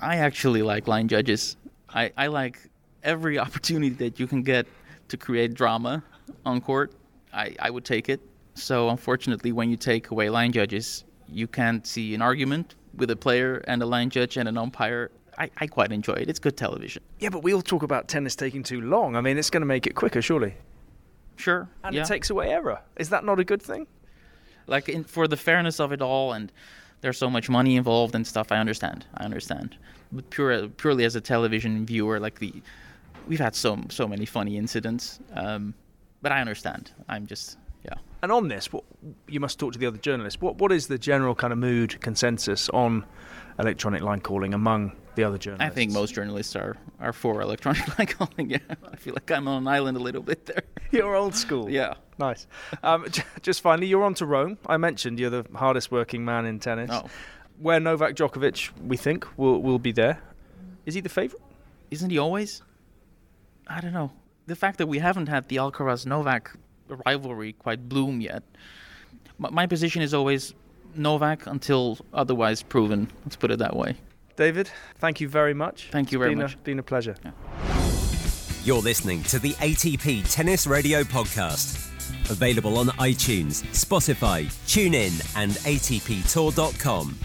I 0.00 0.16
actually 0.16 0.62
like 0.62 0.86
line 0.88 1.08
judges. 1.08 1.56
I, 1.88 2.12
I 2.16 2.26
like 2.28 2.58
every 3.02 3.38
opportunity 3.44 3.94
that 3.96 4.18
you 4.20 4.26
can 4.26 4.42
get 4.42 4.66
to 5.08 5.16
create 5.16 5.54
drama 5.54 6.02
on 6.44 6.60
court. 6.60 6.92
I, 7.32 7.54
I 7.58 7.70
would 7.70 7.84
take 7.84 8.08
it. 8.08 8.20
So 8.54 8.88
unfortunately, 8.88 9.52
when 9.52 9.68
you 9.70 9.76
take 9.76 10.10
away 10.10 10.30
line 10.30 10.52
judges, 10.52 11.04
you 11.28 11.46
can't 11.46 11.86
see 11.86 12.14
an 12.14 12.22
argument 12.22 12.74
with 12.96 13.10
a 13.10 13.16
player 13.16 13.56
and 13.66 13.82
a 13.82 13.86
line 13.86 14.08
judge 14.10 14.36
and 14.36 14.48
an 14.48 14.56
umpire. 14.56 15.10
I, 15.38 15.50
I 15.58 15.66
quite 15.66 15.92
enjoy 15.92 16.14
it. 16.14 16.28
It's 16.28 16.38
good 16.38 16.56
television. 16.56 17.02
Yeah, 17.18 17.30
but 17.30 17.42
we 17.42 17.54
all 17.54 17.62
talk 17.62 17.82
about 17.82 18.08
tennis 18.08 18.36
taking 18.36 18.62
too 18.62 18.80
long. 18.80 19.16
I 19.16 19.20
mean, 19.20 19.38
it's 19.38 19.50
going 19.50 19.62
to 19.62 19.66
make 19.66 19.86
it 19.86 19.94
quicker, 19.94 20.22
surely. 20.22 20.54
Sure. 21.36 21.68
And 21.82 21.94
yeah. 21.94 22.02
it 22.02 22.06
takes 22.06 22.30
away 22.30 22.50
error. 22.50 22.80
Is 22.96 23.10
that 23.10 23.24
not 23.24 23.40
a 23.40 23.44
good 23.44 23.62
thing? 23.62 23.86
like 24.66 24.88
in, 24.88 25.04
for 25.04 25.28
the 25.28 25.36
fairness 25.36 25.80
of 25.80 25.92
it 25.92 26.00
all 26.00 26.32
and 26.32 26.52
there's 27.00 27.18
so 27.18 27.28
much 27.28 27.48
money 27.48 27.76
involved 27.76 28.14
and 28.14 28.26
stuff 28.26 28.50
i 28.52 28.56
understand 28.56 29.04
i 29.16 29.24
understand 29.24 29.76
but 30.12 30.28
pure, 30.30 30.68
purely 30.68 31.04
as 31.04 31.16
a 31.16 31.20
television 31.20 31.84
viewer 31.84 32.20
like 32.20 32.38
the 32.38 32.52
we've 33.26 33.40
had 33.40 33.54
so 33.54 33.78
so 33.88 34.06
many 34.06 34.24
funny 34.24 34.56
incidents 34.56 35.20
um, 35.34 35.74
but 36.22 36.32
i 36.32 36.40
understand 36.40 36.92
i'm 37.08 37.26
just 37.26 37.58
yeah 37.84 37.94
And 38.22 38.32
on 38.32 38.48
this, 38.48 38.72
what, 38.72 38.84
you 39.28 39.40
must 39.40 39.58
talk 39.58 39.74
to 39.74 39.78
the 39.78 39.86
other 39.86 39.98
journalists. 39.98 40.40
What 40.40 40.56
What 40.56 40.72
is 40.72 40.86
the 40.86 40.96
general 40.96 41.34
kind 41.34 41.52
of 41.52 41.58
mood 41.58 42.00
consensus 42.00 42.70
on 42.70 43.04
electronic 43.58 44.02
line 44.02 44.20
calling 44.20 44.54
among 44.54 44.92
the 45.16 45.24
other 45.24 45.38
journalists. 45.38 45.70
i 45.70 45.74
think 45.74 45.92
most 45.92 46.14
journalists 46.14 46.54
are 46.56 46.76
are 47.00 47.12
for 47.12 47.40
electronic 47.40 47.86
line 47.98 48.06
calling 48.06 48.50
yeah 48.50 48.58
i 48.92 48.96
feel 48.96 49.14
like 49.14 49.30
i'm 49.30 49.46
on 49.48 49.62
an 49.62 49.68
island 49.68 49.96
a 49.96 50.00
little 50.00 50.22
bit 50.22 50.46
there 50.46 50.62
You're 50.90 51.14
old 51.16 51.34
school. 51.34 51.68
yeah 51.70 51.94
Nice. 52.16 52.46
Um, 52.84 53.06
j- 53.10 53.24
just 53.42 53.60
finally, 53.60 53.88
you're 53.88 54.04
on 54.04 54.14
to 54.14 54.26
Rome. 54.26 54.56
I 54.66 54.76
mentioned 54.76 55.18
you're 55.18 55.30
the 55.30 55.44
hardest 55.52 55.90
working 55.90 56.24
man 56.24 56.46
in 56.46 56.60
tennis. 56.60 56.88
oh 56.92 57.06
Where 57.58 57.80
Novak 57.80 58.14
Djokovic, 58.14 58.70
we 58.86 58.96
think, 58.96 59.26
will 59.36 59.60
will 59.60 59.80
be 59.80 59.90
there. 59.90 60.20
Is 60.86 60.94
he 60.94 61.00
the 61.00 61.08
favourite? 61.08 61.42
isn't 61.90 62.10
he 62.10 62.18
always 62.18 62.62
i 63.68 63.80
don't 63.80 63.92
know 63.92 64.10
the 64.46 64.56
fact 64.56 64.78
that 64.78 64.86
we 64.86 64.98
haven't 64.98 65.28
had 65.28 65.46
the 65.48 65.56
alcaraz 65.56 66.06
novak 66.06 66.52
rivalry 67.06 67.52
quite 67.52 67.88
bloom 67.88 68.20
yet 68.20 68.42
my, 69.38 69.50
my 69.50 69.66
position 69.66 70.02
is 70.02 70.12
always 70.14 70.54
novak 70.96 71.46
until 71.46 71.98
otherwise 72.12 72.62
proven 72.62 73.08
let's 73.24 73.36
put 73.36 73.50
it 73.50 73.58
that 73.58 73.76
way 73.76 73.94
David, 74.36 74.70
thank 74.98 75.20
you 75.20 75.28
very 75.28 75.54
much. 75.54 75.88
Thank 75.90 76.12
you 76.12 76.18
It's 76.18 76.22
very 76.22 76.34
been 76.34 76.42
much. 76.42 76.54
A, 76.54 76.58
been 76.58 76.78
a 76.78 76.82
pleasure. 76.82 77.14
You're 78.64 78.80
listening 78.82 79.22
to 79.24 79.38
the 79.38 79.52
ATP 79.54 80.24
Tennis 80.32 80.66
Radio 80.66 81.02
Podcast. 81.02 81.90
Available 82.30 82.78
on 82.78 82.86
iTunes, 82.98 83.62
Spotify, 83.72 84.46
TuneIn, 84.66 85.36
and 85.36 85.52
ATPTour.com. 85.52 87.18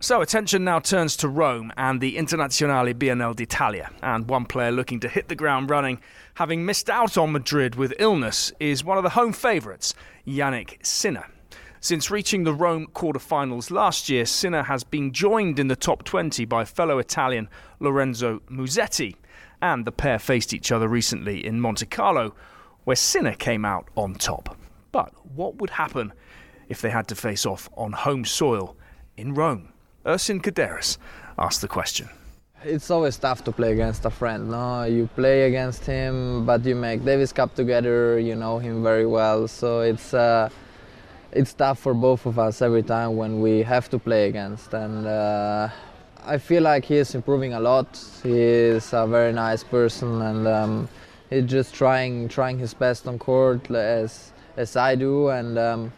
So 0.00 0.20
attention 0.20 0.64
now 0.64 0.80
turns 0.80 1.16
to 1.18 1.28
Rome 1.28 1.72
and 1.76 2.00
the 2.00 2.16
Internazionali 2.16 2.94
BNL 2.94 3.34
d'Italia. 3.36 3.90
And 4.02 4.28
one 4.28 4.44
player 4.44 4.70
looking 4.70 5.00
to 5.00 5.08
hit 5.08 5.28
the 5.28 5.34
ground 5.34 5.70
running, 5.70 6.00
having 6.34 6.66
missed 6.66 6.90
out 6.90 7.16
on 7.16 7.32
Madrid 7.32 7.74
with 7.74 7.94
illness, 7.98 8.52
is 8.60 8.84
one 8.84 8.98
of 8.98 9.02
the 9.02 9.10
home 9.10 9.32
favourites, 9.32 9.94
Jannik 10.26 10.84
Sinner. 10.84 11.26
Since 11.84 12.10
reaching 12.10 12.44
the 12.44 12.54
Rome 12.54 12.86
quarter-finals 12.94 13.70
last 13.70 14.08
year, 14.08 14.24
Sinner 14.24 14.62
has 14.62 14.84
been 14.84 15.12
joined 15.12 15.58
in 15.58 15.68
the 15.68 15.76
top 15.76 16.02
20 16.04 16.46
by 16.46 16.64
fellow 16.64 16.98
Italian 16.98 17.46
Lorenzo 17.78 18.40
Musetti. 18.50 19.16
And 19.60 19.84
the 19.84 19.92
pair 19.92 20.18
faced 20.18 20.54
each 20.54 20.72
other 20.72 20.88
recently 20.88 21.44
in 21.44 21.60
Monte 21.60 21.84
Carlo, 21.84 22.34
where 22.84 22.96
Sinner 22.96 23.34
came 23.34 23.66
out 23.66 23.90
on 23.96 24.14
top. 24.14 24.56
But 24.92 25.12
what 25.36 25.56
would 25.56 25.68
happen 25.68 26.14
if 26.70 26.80
they 26.80 26.88
had 26.88 27.06
to 27.08 27.14
face 27.14 27.44
off 27.44 27.68
on 27.76 27.92
home 27.92 28.24
soil 28.24 28.78
in 29.18 29.34
Rome? 29.34 29.68
Ursin 30.06 30.40
Kaderis 30.40 30.96
asked 31.38 31.60
the 31.60 31.68
question. 31.68 32.08
It's 32.64 32.90
always 32.90 33.18
tough 33.18 33.44
to 33.44 33.52
play 33.52 33.72
against 33.72 34.06
a 34.06 34.10
friend, 34.10 34.50
no? 34.50 34.84
You 34.84 35.06
play 35.14 35.42
against 35.42 35.84
him, 35.84 36.46
but 36.46 36.64
you 36.64 36.76
make 36.76 37.04
Davis 37.04 37.30
Cup 37.30 37.54
together, 37.54 38.18
you 38.18 38.36
know 38.36 38.58
him 38.58 38.82
very 38.82 39.04
well, 39.04 39.46
so 39.46 39.80
it's 39.80 40.14
uh, 40.14 40.48
it's 41.34 41.52
tough 41.52 41.78
for 41.80 41.94
both 41.94 42.26
of 42.26 42.38
us 42.38 42.62
every 42.62 42.82
time 42.82 43.16
when 43.16 43.40
we 43.40 43.62
have 43.62 43.90
to 43.90 43.98
play 43.98 44.28
against. 44.28 44.72
And 44.72 45.06
uh, 45.06 45.68
I 46.24 46.38
feel 46.38 46.62
like 46.62 46.84
he 46.84 46.96
is 46.96 47.14
improving 47.14 47.54
a 47.54 47.60
lot. 47.60 47.86
He 48.22 48.40
is 48.40 48.92
a 48.92 49.06
very 49.06 49.32
nice 49.32 49.64
person, 49.64 50.22
and 50.22 50.46
um, 50.46 50.88
he's 51.28 51.44
just 51.44 51.74
trying 51.74 52.28
trying 52.28 52.58
his 52.58 52.72
best 52.72 53.06
on 53.06 53.18
court 53.18 53.70
as 53.70 54.32
as 54.56 54.76
I 54.76 54.94
do. 54.94 55.28
And 55.28 55.58
um, 55.58 55.92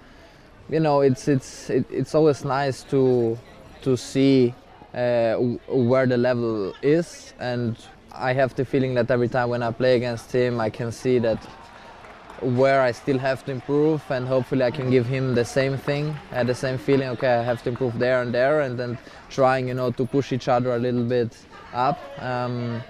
you 0.70 0.80
know, 0.80 1.02
it's 1.02 1.28
it's 1.28 1.70
it, 1.70 1.86
it's 1.90 2.14
always 2.14 2.44
nice 2.44 2.82
to 2.84 3.38
to 3.82 3.96
see 3.96 4.54
uh, 4.96 5.34
where 5.68 6.06
the 6.06 6.16
level 6.16 6.72
is 6.82 7.34
and 7.38 7.76
I 8.12 8.32
have 8.32 8.54
the 8.54 8.64
feeling 8.64 8.94
that 8.94 9.10
every 9.10 9.28
time 9.28 9.50
when 9.50 9.62
I 9.62 9.70
play 9.70 9.96
against 9.96 10.32
him 10.32 10.58
I 10.58 10.70
can 10.70 10.90
see 10.90 11.18
that 11.18 11.38
where 12.40 12.82
I 12.82 12.92
still 12.92 13.18
have 13.18 13.44
to 13.46 13.52
improve 13.52 14.02
and 14.10 14.26
hopefully 14.26 14.62
I 14.62 14.70
can 14.70 14.90
give 14.90 15.06
him 15.06 15.34
the 15.34 15.44
same 15.44 15.76
thing 15.76 16.16
uh, 16.32 16.44
the 16.44 16.54
same 16.54 16.78
feeling 16.78 17.08
okay 17.08 17.34
I 17.34 17.42
have 17.42 17.62
to 17.64 17.70
improve 17.70 17.98
there 17.98 18.22
and 18.22 18.32
there 18.32 18.60
and 18.60 18.78
then 18.78 18.98
trying 19.30 19.68
you 19.68 19.74
know 19.74 19.90
to 19.92 20.06
push 20.06 20.32
each 20.32 20.48
other 20.48 20.74
a 20.74 20.78
little 20.78 21.04
bit 21.04 21.36
up 21.72 21.98
um, 22.22 22.82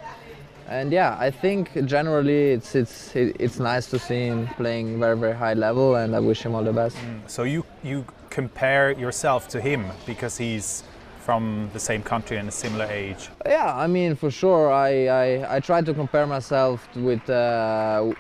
and 0.69 0.93
yeah 0.93 1.17
I 1.19 1.31
think 1.31 1.71
generally 1.85 2.53
it's 2.53 2.75
it's 2.75 3.15
it's 3.15 3.59
nice 3.59 3.87
to 3.91 3.99
see 3.99 4.27
him 4.27 4.49
playing 4.57 4.99
very 4.99 5.17
very 5.17 5.35
high 5.35 5.55
level 5.55 5.97
and 5.97 6.17
I 6.17 6.21
wish 6.21 6.43
him 6.43 6.55
all 6.55 6.65
the 6.65 6.73
best 6.73 6.97
So 7.27 7.45
you 7.45 7.65
you 7.83 8.05
compare 8.31 8.93
yourself 8.93 9.49
to 9.49 9.61
him 9.61 9.87
because 10.07 10.37
he's 10.37 10.83
from 11.27 11.69
the 11.73 11.81
same 11.81 12.03
country 12.03 12.37
and 12.37 12.49
a 12.49 12.53
similar 12.53 12.87
age. 13.05 13.31
Yeah, 13.45 13.75
I 13.85 13.89
mean, 13.89 14.15
for 14.15 14.31
sure, 14.31 14.71
I, 14.71 14.91
I, 15.25 15.57
I 15.57 15.61
try 15.61 15.81
to 15.83 15.93
compare 15.93 16.25
myself 16.25 16.89
with, 16.95 17.29
uh, 17.29 18.13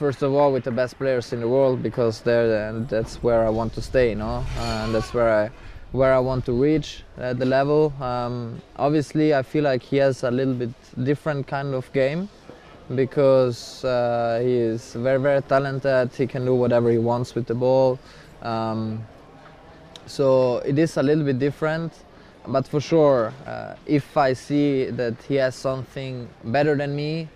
first 0.00 0.22
of 0.22 0.32
all, 0.32 0.50
with 0.50 0.64
the 0.64 0.70
best 0.70 0.96
players 0.96 1.30
in 1.34 1.40
the 1.40 1.48
world 1.48 1.82
because 1.82 2.22
they're, 2.22 2.72
that's 2.88 3.22
where 3.22 3.46
I 3.46 3.50
want 3.50 3.74
to 3.74 3.82
stay, 3.82 4.08
you 4.08 4.14
know, 4.14 4.42
and 4.56 4.94
that's 4.94 5.12
where 5.12 5.30
I, 5.30 5.50
where 5.92 6.14
I 6.14 6.18
want 6.18 6.46
to 6.46 6.52
reach 6.52 7.04
uh, 7.18 7.34
the 7.34 7.44
level. 7.44 7.92
Um, 8.00 8.62
obviously, 8.76 9.34
I 9.34 9.42
feel 9.42 9.64
like 9.64 9.82
he 9.82 9.98
has 9.98 10.24
a 10.24 10.30
little 10.30 10.54
bit 10.54 10.70
different 11.04 11.46
kind 11.46 11.74
of 11.74 11.92
game 11.92 12.30
because 12.94 13.84
uh, 13.84 14.40
he 14.42 14.54
is 14.54 14.94
very, 14.94 15.20
very 15.20 15.42
talented. 15.42 16.10
He 16.14 16.26
can 16.26 16.46
do 16.46 16.54
whatever 16.54 16.90
he 16.90 16.98
wants 16.98 17.34
with 17.34 17.46
the 17.46 17.54
ball. 17.54 17.98
Um, 18.40 19.04
so 20.06 20.58
it 20.70 20.78
is 20.78 20.96
a 20.96 21.02
little 21.02 21.24
bit 21.24 21.38
different 21.38 21.92
but 22.46 22.66
for 22.66 22.80
sure, 22.80 23.34
uh, 23.46 23.74
if 23.86 24.16
I 24.16 24.32
see 24.32 24.86
that 24.86 25.14
he 25.28 25.34
has 25.34 25.54
something 25.54 26.26
better 26.42 26.74
than 26.74 26.96
me, 26.96 27.28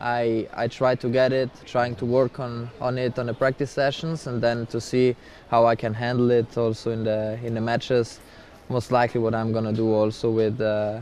I, 0.00 0.48
I 0.54 0.68
try 0.68 0.94
to 0.94 1.08
get 1.08 1.32
it, 1.32 1.50
trying 1.66 1.96
to 1.96 2.06
work 2.06 2.38
on, 2.38 2.70
on 2.80 2.98
it 2.98 3.18
on 3.18 3.26
the 3.26 3.34
practice 3.34 3.70
sessions, 3.70 4.26
and 4.26 4.40
then 4.40 4.66
to 4.66 4.80
see 4.80 5.16
how 5.50 5.66
I 5.66 5.74
can 5.74 5.92
handle 5.94 6.30
it 6.30 6.56
also 6.56 6.92
in 6.92 7.04
the 7.04 7.38
in 7.42 7.54
the 7.54 7.60
matches. 7.60 8.20
Most 8.68 8.92
likely, 8.92 9.20
what 9.20 9.34
I'm 9.34 9.52
gonna 9.52 9.72
do 9.72 9.92
also 9.92 10.30
with 10.30 10.60
uh, 10.60 11.00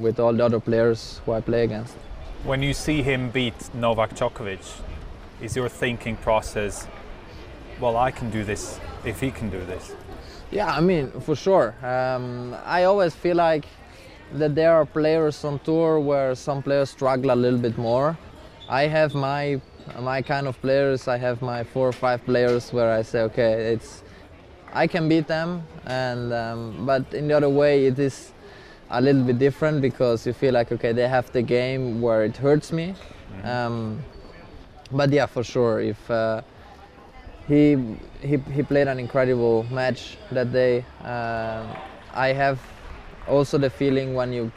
with 0.00 0.18
all 0.18 0.32
the 0.32 0.44
other 0.44 0.60
players 0.60 1.20
who 1.24 1.32
I 1.32 1.40
play 1.40 1.64
against. 1.64 1.94
When 2.44 2.62
you 2.62 2.74
see 2.74 3.02
him 3.02 3.30
beat 3.30 3.74
Novak 3.74 4.14
Djokovic, 4.14 4.80
is 5.42 5.56
your 5.56 5.68
thinking 5.68 6.16
process, 6.16 6.86
well, 7.80 7.96
I 7.96 8.10
can 8.10 8.30
do 8.30 8.44
this 8.44 8.78
if 9.04 9.20
he 9.20 9.30
can 9.30 9.50
do 9.50 9.64
this? 9.64 9.94
Yeah, 10.50 10.68
I 10.68 10.80
mean, 10.80 11.10
for 11.20 11.34
sure. 11.34 11.74
Um, 11.82 12.56
I 12.64 12.84
always 12.84 13.14
feel 13.14 13.36
like 13.36 13.66
that 14.34 14.54
there 14.54 14.74
are 14.74 14.84
players 14.84 15.44
on 15.44 15.58
tour 15.60 16.00
where 16.00 16.34
some 16.34 16.62
players 16.62 16.90
struggle 16.90 17.32
a 17.32 17.34
little 17.34 17.58
bit 17.58 17.78
more. 17.78 18.16
I 18.68 18.86
have 18.86 19.14
my 19.14 19.60
my 20.00 20.22
kind 20.22 20.46
of 20.46 20.60
players. 20.60 21.08
I 21.08 21.16
have 21.18 21.42
my 21.42 21.64
four 21.64 21.88
or 21.88 21.92
five 21.92 22.24
players 22.24 22.72
where 22.72 22.92
I 22.92 23.02
say, 23.02 23.20
okay, 23.22 23.72
it's 23.72 24.02
I 24.72 24.86
can 24.86 25.08
beat 25.08 25.26
them, 25.26 25.62
and 25.86 26.32
um, 26.32 26.84
but 26.84 27.14
in 27.14 27.28
the 27.28 27.36
other 27.36 27.48
way, 27.48 27.86
it 27.86 27.98
is 27.98 28.32
a 28.90 29.00
little 29.00 29.22
bit 29.22 29.38
different 29.38 29.80
because 29.80 30.26
you 30.26 30.32
feel 30.32 30.54
like 30.54 30.72
okay, 30.72 30.92
they 30.92 31.08
have 31.08 31.30
the 31.32 31.42
game 31.42 32.00
where 32.00 32.24
it 32.24 32.36
hurts 32.36 32.72
me. 32.72 32.94
Mm-hmm. 33.32 33.46
Um, 33.46 34.04
but 34.90 35.10
yeah, 35.12 35.26
for 35.26 35.42
sure, 35.44 35.80
if 35.80 36.10
uh, 36.10 36.42
he, 37.48 37.76
he 38.20 38.36
he 38.52 38.62
played 38.62 38.88
an 38.88 38.98
incredible 38.98 39.64
match 39.70 40.18
that 40.32 40.52
day. 40.52 40.84
Uh, 41.02 41.64
I 42.12 42.32
have 42.32 42.58
also 43.28 43.58
the 43.58 43.70
feeling 43.70 44.14
when 44.14 44.32
you 44.32 44.52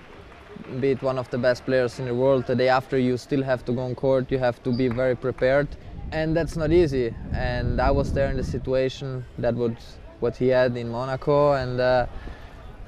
beat 0.80 1.02
one 1.02 1.18
of 1.18 1.30
the 1.30 1.38
best 1.38 1.66
players 1.66 2.00
in 2.00 2.06
the 2.06 2.14
world, 2.14 2.46
the 2.46 2.56
day 2.56 2.70
after 2.70 2.98
you 2.98 3.18
still 3.18 3.44
have 3.44 3.66
to 3.66 3.72
go 3.72 3.82
on 3.82 3.96
court, 3.96 4.32
you 4.32 4.38
have 4.38 4.62
to 4.64 4.76
be 4.76 4.88
very 4.88 5.16
prepared, 5.16 5.68
and 6.12 6.36
that's 6.36 6.56
not 6.56 6.72
easy. 6.72 7.14
And 7.34 7.80
I 7.80 7.92
was 7.92 8.14
there 8.14 8.30
in 8.30 8.38
the 8.38 8.44
situation 8.44 9.26
that 9.38 9.56
would 9.56 9.78
what 10.20 10.36
he 10.36 10.50
had 10.50 10.76
in 10.76 10.90
Monaco, 10.90 11.54
and 11.54 11.80
uh, 11.80 12.06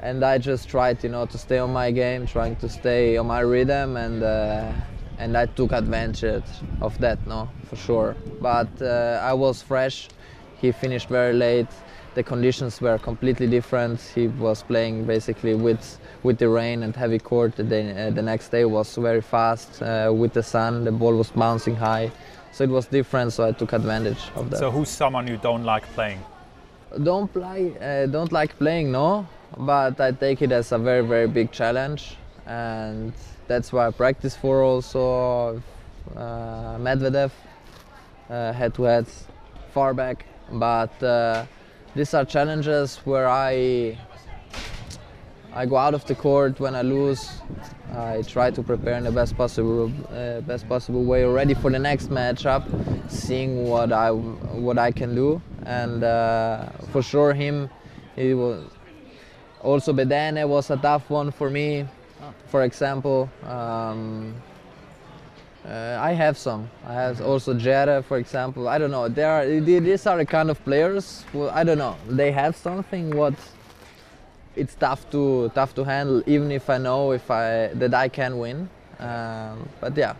and 0.01 0.23
I 0.25 0.37
just 0.37 0.67
tried, 0.67 1.03
you 1.03 1.09
know, 1.09 1.25
to 1.25 1.37
stay 1.37 1.59
on 1.59 1.71
my 1.71 1.91
game, 1.91 2.25
trying 2.25 2.55
to 2.57 2.69
stay 2.69 3.17
on 3.17 3.27
my 3.27 3.39
rhythm, 3.39 3.97
and 3.97 4.23
uh, 4.23 4.71
and 5.17 5.37
I 5.37 5.45
took 5.45 5.71
advantage 5.71 6.43
of 6.81 6.97
that, 6.99 7.25
no, 7.27 7.49
for 7.67 7.75
sure. 7.75 8.15
But 8.41 8.81
uh, 8.81 9.21
I 9.23 9.33
was 9.33 9.61
fresh. 9.61 10.09
He 10.57 10.71
finished 10.71 11.07
very 11.09 11.33
late. 11.33 11.69
The 12.13 12.23
conditions 12.23 12.81
were 12.81 12.97
completely 12.97 13.47
different. 13.47 14.01
He 14.01 14.27
was 14.27 14.63
playing 14.63 15.05
basically 15.05 15.55
with 15.55 15.99
with 16.23 16.37
the 16.37 16.49
rain 16.49 16.83
and 16.83 16.95
heavy 16.95 17.19
court. 17.19 17.55
The, 17.55 17.63
uh, 17.63 18.09
the 18.09 18.21
next 18.21 18.49
day 18.49 18.65
was 18.65 18.95
very 18.95 19.21
fast 19.21 19.81
uh, 19.81 20.11
with 20.13 20.33
the 20.33 20.43
sun. 20.43 20.83
The 20.83 20.91
ball 20.91 21.15
was 21.15 21.31
bouncing 21.31 21.75
high, 21.75 22.11
so 22.51 22.63
it 22.63 22.69
was 22.69 22.85
different. 22.87 23.33
So 23.33 23.47
I 23.47 23.53
took 23.53 23.73
advantage 23.73 24.23
of 24.35 24.49
that. 24.49 24.59
So 24.59 24.71
who's 24.71 24.89
someone 24.89 25.27
you 25.27 25.37
don't 25.37 25.63
like 25.63 25.85
playing? 25.93 26.19
Don't 27.03 27.31
play. 27.31 27.73
Uh, 27.79 28.07
don't 28.07 28.31
like 28.31 28.57
playing, 28.57 28.91
no. 28.91 29.25
But 29.57 29.99
I 30.01 30.11
take 30.11 30.41
it 30.41 30.51
as 30.51 30.71
a 30.71 30.77
very 30.77 31.05
very 31.05 31.27
big 31.27 31.51
challenge 31.51 32.17
and 32.45 33.13
that's 33.47 33.71
why 33.71 33.87
I 33.87 33.91
practice 33.91 34.35
for 34.35 34.63
also 34.63 35.61
uh, 36.15 36.77
Medvedev 36.77 37.31
uh, 38.29 38.53
head 38.53 38.73
to 38.75 38.83
head 38.83 39.07
far 39.73 39.93
back. 39.93 40.25
But 40.51 41.03
uh, 41.03 41.45
these 41.95 42.13
are 42.13 42.25
challenges 42.25 42.97
where 43.05 43.27
I 43.27 43.97
I 45.53 45.65
go 45.65 45.77
out 45.77 45.93
of 45.93 46.05
the 46.05 46.15
court 46.15 46.59
when 46.59 46.75
I 46.75 46.81
lose. 46.81 47.29
I 47.93 48.21
try 48.21 48.51
to 48.51 48.63
prepare 48.63 48.93
in 48.93 49.03
the 49.03 49.11
best 49.11 49.35
possible 49.35 49.91
uh, 50.13 50.41
best 50.41 50.67
possible 50.69 51.03
way 51.03 51.25
already 51.25 51.53
for 51.53 51.69
the 51.69 51.79
next 51.79 52.09
matchup, 52.09 52.63
seeing 53.11 53.67
what 53.67 53.91
I 53.91 54.11
what 54.11 54.77
I 54.77 54.91
can 54.91 55.13
do. 55.13 55.41
And 55.65 56.03
uh, 56.03 56.69
for 56.91 57.01
sure, 57.01 57.33
him 57.33 57.69
he 58.15 58.33
was 58.33 58.63
also 59.61 59.93
Bedene 59.93 60.47
was 60.47 60.69
a 60.69 60.77
tough 60.77 61.09
one 61.09 61.31
for 61.31 61.49
me 61.49 61.85
for 62.47 62.63
example. 62.63 63.29
Um, 63.45 64.35
uh, 65.65 65.97
I 66.01 66.13
have 66.13 66.37
some. 66.37 66.69
I 66.85 66.93
have 66.93 67.21
also 67.21 67.53
Jere, 67.53 68.01
for 68.01 68.17
example. 68.17 68.67
I 68.67 68.77
don't 68.77 68.91
know. 68.91 69.07
There 69.07 69.31
are 69.31 69.45
these 69.45 70.07
are 70.07 70.17
the 70.17 70.25
kind 70.25 70.49
of 70.49 70.63
players. 70.63 71.23
Who, 71.31 71.49
I 71.49 71.63
don't 71.63 71.77
know. 71.77 71.95
They 72.07 72.31
have 72.31 72.55
something 72.55 73.15
what 73.15 73.35
it's 74.55 74.75
tough 74.75 75.09
to 75.11 75.49
tough 75.53 75.73
to 75.75 75.83
handle. 75.83 76.23
Even 76.25 76.51
if 76.51 76.69
I 76.69 76.77
know 76.77 77.11
if 77.11 77.29
I 77.29 77.67
that 77.75 77.93
I 77.93 78.09
can 78.09 78.37
win. 78.37 78.69
Um, 78.99 79.67
but 79.79 79.95
yeah, 79.97 80.15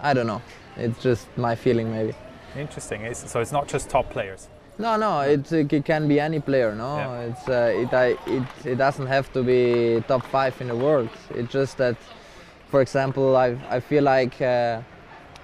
I 0.00 0.12
don't 0.14 0.26
know. 0.26 0.42
It's 0.76 1.00
just 1.02 1.26
my 1.36 1.54
feeling 1.54 1.90
maybe. 1.90 2.14
Interesting. 2.56 3.02
It's, 3.02 3.30
so 3.30 3.40
it's 3.40 3.52
not 3.52 3.68
just 3.68 3.90
top 3.90 4.10
players. 4.10 4.48
No, 4.76 4.96
no, 4.96 5.20
it, 5.20 5.52
it 5.52 5.84
can 5.84 6.08
be 6.08 6.18
any 6.18 6.40
player. 6.40 6.74
No, 6.74 6.96
yeah. 6.96 7.20
it's 7.20 7.48
uh, 7.48 7.72
it, 7.76 7.92
I, 7.92 8.06
it 8.26 8.42
it 8.64 8.74
doesn't 8.74 9.06
have 9.06 9.32
to 9.32 9.42
be 9.42 10.02
top 10.08 10.26
five 10.26 10.60
in 10.60 10.66
the 10.66 10.76
world. 10.76 11.10
It's 11.30 11.52
just 11.52 11.76
that, 11.78 11.96
for 12.74 12.80
example, 12.80 13.36
I 13.36 13.56
I 13.76 13.78
feel 13.78 14.02
like 14.02 14.42
uh, 14.42 14.82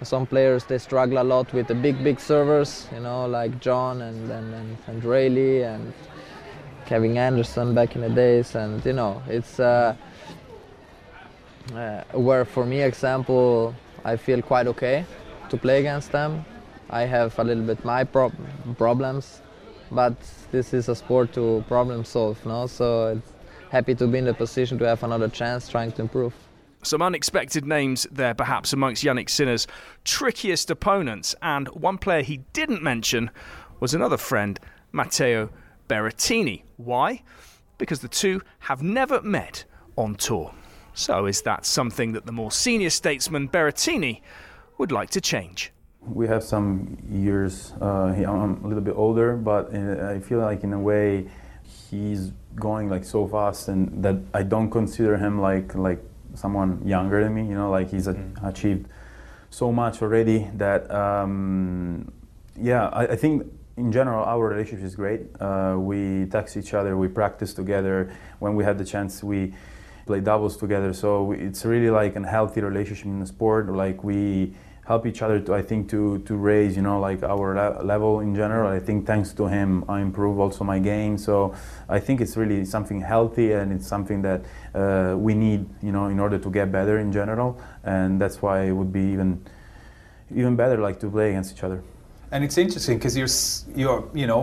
some 0.02 0.26
players 0.26 0.64
they 0.64 0.78
struggle 0.78 1.18
a 1.22 1.26
lot 1.34 1.52
with 1.52 1.68
the 1.68 1.76
big 1.76 2.02
big 2.02 2.18
servers. 2.18 2.88
You 2.92 3.02
know, 3.06 3.26
like 3.26 3.52
John 3.60 4.02
and 4.02 4.30
and 4.38 4.54
and, 4.54 4.76
and 4.88 5.04
Reilly 5.04 5.62
and 5.62 5.92
Kevin 6.86 7.16
Anderson 7.16 7.72
back 7.72 7.94
in 7.94 8.02
the 8.02 8.08
days, 8.08 8.56
and 8.56 8.84
you 8.84 8.94
know, 8.94 9.22
it's 9.28 9.60
uh, 9.60 9.94
uh 11.72 12.02
where 12.26 12.44
for 12.44 12.66
me, 12.66 12.82
example, 12.82 13.76
I 14.04 14.16
feel 14.16 14.42
quite 14.42 14.66
okay 14.66 15.04
to 15.50 15.56
play 15.56 15.78
against 15.78 16.10
them 16.10 16.44
I 16.90 17.02
have 17.06 17.38
a 17.38 17.44
little 17.44 17.66
bit 17.70 17.84
my 17.84 18.02
prob 18.04 18.32
problems, 18.76 19.40
but 19.92 20.16
this 20.50 20.74
is 20.74 20.88
a 20.88 20.94
sport 20.94 21.32
to 21.34 21.64
problem 21.68 22.04
solve, 22.04 22.44
no? 22.44 22.66
So 22.66 23.22
happy 23.70 23.94
to 23.94 24.06
be 24.08 24.18
in 24.18 24.24
the 24.24 24.34
position 24.34 24.78
to 24.78 24.84
have 24.84 25.04
another 25.04 25.28
chance 25.28 25.68
trying 25.68 25.92
to 25.92 26.02
improve. 26.02 26.34
Some 26.82 27.02
unexpected 27.02 27.66
names 27.66 28.06
there, 28.10 28.34
perhaps, 28.34 28.72
amongst 28.72 29.04
Jannik 29.04 29.28
Sinner's 29.28 29.66
trickiest 30.04 30.70
opponents. 30.70 31.34
And 31.42 31.68
one 31.68 31.98
player 31.98 32.22
he 32.22 32.38
didn't 32.52 32.82
mention 32.82 33.30
was 33.80 33.94
another 33.94 34.16
friend, 34.16 34.58
Matteo 34.92 35.50
Berrettini. 35.88 36.62
Why? 36.76 37.22
Because 37.78 38.00
the 38.00 38.08
two 38.08 38.40
have 38.60 38.82
never 38.82 39.20
met 39.22 39.64
on 39.96 40.14
tour. 40.14 40.54
So, 40.94 41.26
is 41.26 41.42
that 41.42 41.64
something 41.64 42.12
that 42.12 42.26
the 42.26 42.32
more 42.32 42.50
senior 42.50 42.90
statesman 42.90 43.48
Berrettini 43.48 44.22
would 44.78 44.92
like 44.92 45.10
to 45.10 45.20
change? 45.20 45.72
we 46.02 46.26
have 46.26 46.42
some 46.42 46.96
years. 47.10 47.72
Uh, 47.80 48.14
I'm 48.16 48.64
a 48.64 48.66
little 48.66 48.82
bit 48.82 48.96
older, 48.96 49.36
but 49.36 49.74
uh, 49.74 50.06
I 50.06 50.20
feel 50.20 50.38
like 50.38 50.64
in 50.64 50.72
a 50.72 50.78
way 50.78 51.28
he's 51.90 52.32
going 52.54 52.88
like 52.88 53.04
so 53.04 53.26
fast, 53.28 53.68
and 53.68 54.02
that 54.02 54.16
I 54.34 54.42
don't 54.42 54.70
consider 54.70 55.16
him 55.16 55.40
like 55.40 55.74
like 55.74 56.02
someone 56.34 56.86
younger 56.86 57.22
than 57.22 57.34
me. 57.34 57.46
You 57.46 57.54
know, 57.54 57.70
like 57.70 57.90
he's 57.90 58.06
mm. 58.06 58.46
achieved 58.46 58.86
so 59.50 59.72
much 59.72 60.00
already 60.02 60.48
that 60.54 60.90
um, 60.90 62.10
yeah, 62.56 62.88
I, 62.88 63.08
I, 63.08 63.16
think 63.16 63.46
in 63.76 63.90
general 63.90 64.24
our 64.24 64.48
relationship 64.48 64.86
is 64.86 64.94
great. 64.94 65.22
Uh, 65.40 65.76
we 65.78 66.26
text 66.26 66.56
each 66.56 66.72
other, 66.74 66.96
we 66.96 67.08
practice 67.08 67.52
together. 67.52 68.12
When 68.38 68.54
we 68.54 68.64
had 68.64 68.78
the 68.78 68.84
chance, 68.84 69.22
we 69.22 69.54
play 70.06 70.20
doubles 70.20 70.56
together. 70.56 70.92
So 70.92 71.32
it's 71.32 71.64
really 71.64 71.90
like 71.90 72.16
a 72.16 72.26
healthy 72.26 72.60
relationship 72.60 73.06
in 73.06 73.20
the 73.20 73.26
sport. 73.26 73.68
Like 73.68 74.04
we 74.04 74.54
help 74.90 75.06
each 75.06 75.22
other 75.22 75.38
to 75.38 75.54
I 75.54 75.62
think 75.62 75.88
to 75.90 76.18
to 76.28 76.34
raise 76.50 76.72
you 76.78 76.82
know 76.82 76.98
like 77.08 77.22
our 77.22 77.48
le- 77.60 77.82
level 77.92 78.12
in 78.26 78.34
general. 78.34 78.66
I 78.78 78.80
think 78.86 79.06
thanks 79.06 79.32
to 79.38 79.44
him 79.46 79.84
I 79.88 80.00
improve 80.08 80.36
also 80.44 80.64
my 80.64 80.80
game. 80.92 81.16
So 81.16 81.54
I 81.96 82.00
think 82.04 82.20
it's 82.20 82.36
really 82.36 82.64
something 82.64 83.00
healthy 83.12 83.48
and 83.58 83.72
it's 83.72 83.86
something 83.94 84.20
that 84.28 84.40
uh, 84.74 85.14
we 85.26 85.32
need 85.34 85.60
you 85.80 85.92
know 85.92 86.06
in 86.14 86.18
order 86.18 86.38
to 86.38 86.50
get 86.50 86.72
better 86.72 86.98
in 86.98 87.12
general. 87.12 87.50
And 87.84 88.20
that's 88.20 88.42
why 88.42 88.56
it 88.70 88.74
would 88.78 88.92
be 88.92 89.06
even 89.14 89.30
even 90.40 90.56
better 90.56 90.78
like 90.86 90.98
to 91.00 91.08
play 91.16 91.28
against 91.30 91.50
each 91.54 91.62
other. 91.62 91.80
And 92.32 92.42
it's 92.42 92.58
interesting 92.58 92.98
because 92.98 93.16
you're 93.20 93.34
you're 93.80 94.02
you 94.22 94.26
know 94.26 94.42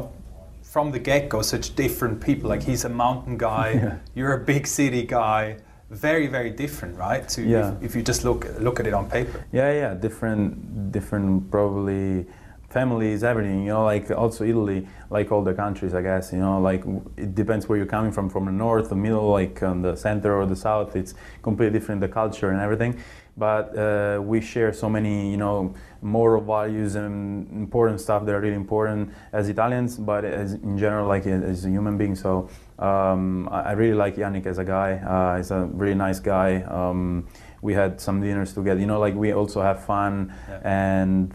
from 0.62 0.92
the 0.92 1.00
get 1.00 1.28
go 1.28 1.42
such 1.42 1.76
different 1.76 2.22
people. 2.28 2.50
Like 2.54 2.64
he's 2.64 2.86
a 2.86 2.94
mountain 3.06 3.38
guy, 3.38 3.68
yeah. 3.84 3.98
you're 4.16 4.36
a 4.42 4.44
big 4.54 4.66
city 4.66 5.04
guy 5.04 5.58
very 5.90 6.28
very 6.28 6.50
different 6.50 6.98
right 6.98 7.30
to 7.30 7.42
yeah. 7.42 7.72
if, 7.78 7.84
if, 7.84 7.96
you 7.96 8.02
just 8.02 8.26
look 8.26 8.46
look 8.60 8.80
at 8.80 8.86
it 8.86 8.94
on 8.94 9.10
paper 9.10 9.46
yeah 9.54 9.72
yeah 9.72 9.94
different 9.94 10.92
different 10.92 11.50
probably 11.50 12.26
families, 12.70 13.24
everything. 13.24 13.62
You 13.62 13.74
know, 13.74 13.86
like 13.86 14.12
also 14.12 14.44
Italy, 14.44 14.88
like 15.10 15.32
all 15.32 15.44
the 15.44 15.54
countries, 15.54 15.94
I 15.94 16.02
guess. 16.02 16.32
You 16.34 16.40
know, 16.40 16.60
like 16.60 16.84
it 17.16 17.36
depends 17.36 17.68
where 17.68 17.78
you're 17.78 17.94
coming 17.98 18.12
from, 18.12 18.30
from 18.30 18.46
the 18.46 18.52
north, 18.52 18.90
the 18.90 18.96
middle, 18.96 19.30
like 19.32 19.64
on 19.64 19.82
the 19.82 19.96
center 19.96 20.36
or 20.40 20.46
the 20.46 20.56
south. 20.56 20.96
It's 20.96 21.14
completely 21.42 21.80
different, 21.80 22.02
the 22.02 22.08
culture 22.08 22.50
and 22.50 22.60
everything. 22.62 23.02
But 23.38 23.78
uh, 23.78 24.20
we 24.22 24.42
share 24.42 24.74
so 24.74 24.90
many, 24.90 25.30
you 25.32 25.38
know, 25.38 25.76
moral 26.02 26.42
values 26.42 26.96
and 26.96 27.50
important 27.52 28.00
stuff 28.02 28.26
that 28.26 28.34
are 28.34 28.42
really 28.42 28.56
important 28.56 29.12
as 29.32 29.50
Italians, 29.50 29.98
but 29.98 30.26
as 30.26 30.54
in 30.54 30.78
general, 30.78 31.08
like 31.08 31.26
as 31.26 31.66
a 31.66 31.70
human 31.70 31.98
being. 31.98 32.16
So 32.16 32.50
um, 32.80 33.48
I 33.52 33.72
really 33.74 33.96
like 33.96 34.16
Jannik 34.16 34.46
as 34.46 34.58
a 34.58 34.64
guy. 34.64 34.94
Uh, 34.94 35.38
he's 35.38 35.52
a 35.52 35.66
really 35.66 35.96
nice 35.96 36.20
guy. 36.20 36.62
Um, 36.64 37.28
we 37.62 37.74
had 37.74 38.00
some 38.00 38.22
dinners 38.22 38.54
together. 38.54 38.80
You 38.80 38.86
know, 38.86 39.00
like 39.00 39.16
we 39.16 39.34
also 39.34 39.62
have 39.62 39.84
fun 39.86 40.34
yeah. 40.48 40.60
and 40.64 41.34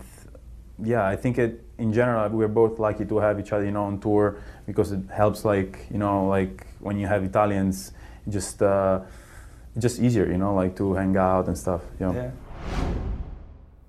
yeah, 0.83 1.07
I 1.07 1.17
think 1.17 1.39
it 1.39 1.65
in 1.79 1.93
general 1.93 2.29
we're 2.31 2.49
both 2.49 2.79
lucky 2.79 3.05
to 3.05 3.19
have 3.19 3.41
each 3.41 3.53
other, 3.53 3.65
you 3.65 3.71
know, 3.71 3.85
on 3.85 4.01
tour 4.01 4.41
because 4.67 4.93
it 4.93 5.01
helps. 5.11 5.45
Like 5.45 5.87
you 5.91 5.99
know, 5.99 6.27
like 6.27 6.67
when 6.81 6.99
you 6.99 7.07
have 7.07 7.25
Italians, 7.25 7.93
just 8.29 8.63
uh, 8.63 9.01
just 9.79 10.01
easier, 10.01 10.27
you 10.31 10.39
know, 10.39 10.55
like 10.55 10.77
to 10.77 10.95
hang 10.95 11.17
out 11.17 11.47
and 11.47 11.57
stuff. 11.57 11.83
You 11.99 12.07
know. 12.07 12.15
Yeah. 12.15 12.31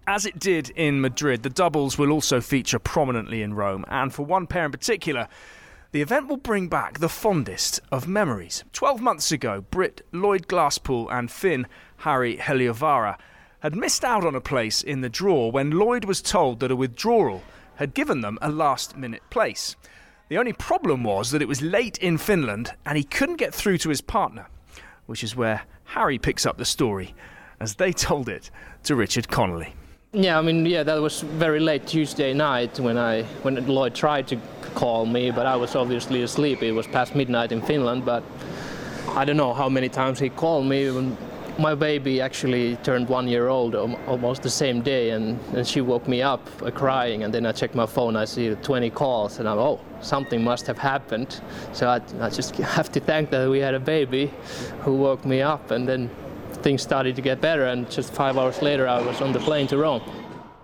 As 0.05 0.25
it 0.25 0.37
did 0.37 0.69
in 0.71 0.99
Madrid, 0.99 1.43
the 1.43 1.49
doubles 1.49 1.97
will 1.97 2.11
also 2.11 2.41
feature 2.41 2.77
prominently 2.77 3.41
in 3.41 3.53
Rome, 3.53 3.85
and 3.87 4.13
for 4.13 4.25
one 4.25 4.47
pair 4.47 4.65
in 4.65 4.71
particular. 4.71 5.29
The 5.93 6.01
event 6.01 6.27
will 6.27 6.37
bring 6.37 6.67
back 6.67 6.99
the 6.99 7.07
fondest 7.07 7.79
of 7.89 8.05
memories. 8.05 8.65
Twelve 8.73 8.99
months 8.99 9.31
ago, 9.31 9.61
Brit 9.71 10.05
Lloyd 10.11 10.47
Glasspool 10.47 11.07
and 11.09 11.31
Finn 11.31 11.67
Harri 12.01 12.37
Heliövaara 12.37 13.17
had 13.59 13.77
missed 13.77 14.03
out 14.03 14.25
on 14.25 14.35
a 14.35 14.41
place 14.41 14.81
in 14.81 14.99
the 14.99 15.09
draw 15.09 15.47
when 15.47 15.71
Lloyd 15.71 16.03
was 16.03 16.21
told 16.21 16.59
that 16.59 16.71
a 16.71 16.75
withdrawal 16.75 17.41
had 17.75 17.93
given 17.93 18.19
them 18.19 18.37
a 18.41 18.51
last 18.51 18.97
minute 18.97 19.23
place. 19.29 19.77
The 20.27 20.37
only 20.37 20.51
problem 20.51 21.05
was 21.05 21.31
that 21.31 21.41
it 21.41 21.47
was 21.47 21.61
late 21.61 21.97
in 21.99 22.17
Finland 22.17 22.73
and 22.85 22.97
he 22.97 23.05
couldn't 23.05 23.37
get 23.37 23.53
through 23.53 23.77
to 23.77 23.89
his 23.89 24.01
partner, 24.01 24.47
which 25.05 25.23
is 25.23 25.35
where 25.35 25.61
Harry 25.85 26.17
picks 26.17 26.45
up 26.45 26.57
the 26.57 26.65
story 26.65 27.15
as 27.61 27.75
they 27.75 27.93
told 27.93 28.27
it 28.27 28.51
to 28.83 28.95
Richard 28.95 29.29
Connolly. 29.29 29.73
Yeah, 30.15 30.38
I 30.38 30.43
mean, 30.43 30.63
yeah, 30.67 30.84
that 30.84 31.02
was 31.02 31.21
very 31.21 31.60
late 31.60 31.88
Tuesday 31.88 32.36
night 32.36 32.80
when 32.80 32.99
I 32.99 33.23
when 33.41 33.56
Lloyd 33.65 33.95
tried 33.95 34.28
to 34.28 34.38
call 34.76 35.08
me, 35.08 35.32
but 35.32 35.47
I 35.47 35.56
was 35.56 35.76
obviously 35.76 36.21
asleep. 36.21 36.62
It 36.62 36.71
was 36.71 36.86
past 36.86 37.15
midnight 37.15 37.52
in 37.52 37.63
Finland, 37.63 38.06
but 38.06 38.23
I 39.15 39.26
don't 39.26 39.38
know 39.38 39.56
how 39.56 39.69
many 39.69 39.89
times 39.89 40.19
he 40.19 40.30
called 40.30 40.67
me. 40.67 41.15
My 41.58 41.73
baby 41.73 42.21
actually 42.21 42.76
turned 42.84 43.10
one 43.10 43.28
year 43.28 43.47
old 43.47 43.73
almost 43.73 44.43
the 44.43 44.52
same 44.52 44.84
day, 44.84 45.10
and, 45.10 45.39
and 45.56 45.65
she 45.65 45.82
woke 45.82 46.08
me 46.08 46.21
up 46.21 46.47
uh, 46.62 46.69
crying. 46.69 47.23
And 47.23 47.34
then 47.34 47.47
I 47.47 47.52
checked 47.52 47.73
my 47.73 47.88
phone, 47.88 48.15
I 48.15 48.26
see 48.26 48.54
20 48.54 48.91
calls, 48.91 49.39
and 49.39 49.49
I'm, 49.49 49.58
oh, 49.58 49.80
something 50.02 50.43
must 50.43 50.67
have 50.67 50.78
happened. 50.78 51.41
So 51.71 51.88
I, 51.88 52.02
I 52.23 52.30
just 52.30 52.56
have 52.58 52.91
to 52.91 52.99
thank 52.99 53.32
that 53.32 53.49
we 53.49 53.58
had 53.58 53.73
a 53.73 53.80
baby 53.80 54.32
who 54.82 54.93
woke 54.93 55.26
me 55.26 55.41
up, 55.41 55.71
and 55.71 55.88
then 55.88 56.12
things 56.63 56.82
started 56.82 57.15
to 57.15 57.21
get 57.21 57.41
better. 57.41 57.65
And 57.65 57.89
just 57.91 58.13
five 58.13 58.38
hours 58.38 58.62
later, 58.62 58.88
I 58.88 59.02
was 59.02 59.21
on 59.21 59.32
the 59.32 59.39
plane 59.39 59.67
to 59.67 59.78
Rome. 59.78 60.02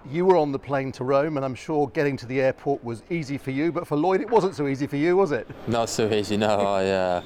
You 0.09 0.25
were 0.25 0.37
on 0.37 0.51
the 0.51 0.57
plane 0.59 0.91
to 0.93 1.03
Rome, 1.03 1.37
and 1.37 1.45
I'm 1.45 1.53
sure 1.53 1.87
getting 1.89 2.17
to 2.17 2.25
the 2.25 2.41
airport 2.41 2.83
was 2.83 3.03
easy 3.11 3.37
for 3.37 3.51
you, 3.51 3.71
but 3.71 3.85
for 3.85 3.95
Lloyd, 3.95 4.21
it 4.21 4.29
wasn't 4.29 4.55
so 4.55 4.67
easy 4.67 4.87
for 4.87 4.95
you, 4.95 5.15
was 5.15 5.31
it? 5.31 5.47
Not 5.67 5.89
so 5.89 6.09
easy, 6.11 6.35
no. 6.35 6.47
I, 6.47 6.85
uh, 6.87 7.21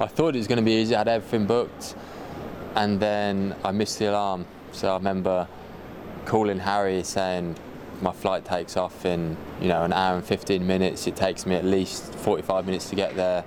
I 0.00 0.06
thought 0.06 0.34
it 0.34 0.38
was 0.38 0.46
going 0.46 0.56
to 0.56 0.64
be 0.64 0.72
easy. 0.72 0.94
I 0.94 0.98
had 0.98 1.08
everything 1.08 1.46
booked 1.46 1.94
and 2.74 2.98
then 2.98 3.54
I 3.64 3.70
missed 3.70 3.98
the 3.98 4.06
alarm. 4.06 4.46
So 4.72 4.90
I 4.90 4.94
remember 4.94 5.46
calling 6.24 6.58
Harri 6.58 7.04
saying 7.04 7.56
my 8.00 8.12
flight 8.12 8.44
takes 8.44 8.76
off 8.76 9.04
in 9.04 9.36
you 9.60 9.68
know 9.68 9.84
an 9.84 9.92
hour 9.92 10.16
and 10.16 10.24
15 10.24 10.66
minutes. 10.66 11.06
It 11.06 11.16
takes 11.16 11.46
me 11.46 11.54
at 11.54 11.64
least 11.64 12.14
45 12.14 12.66
minutes 12.66 12.88
to 12.90 12.96
get 12.96 13.14
there. 13.14 13.44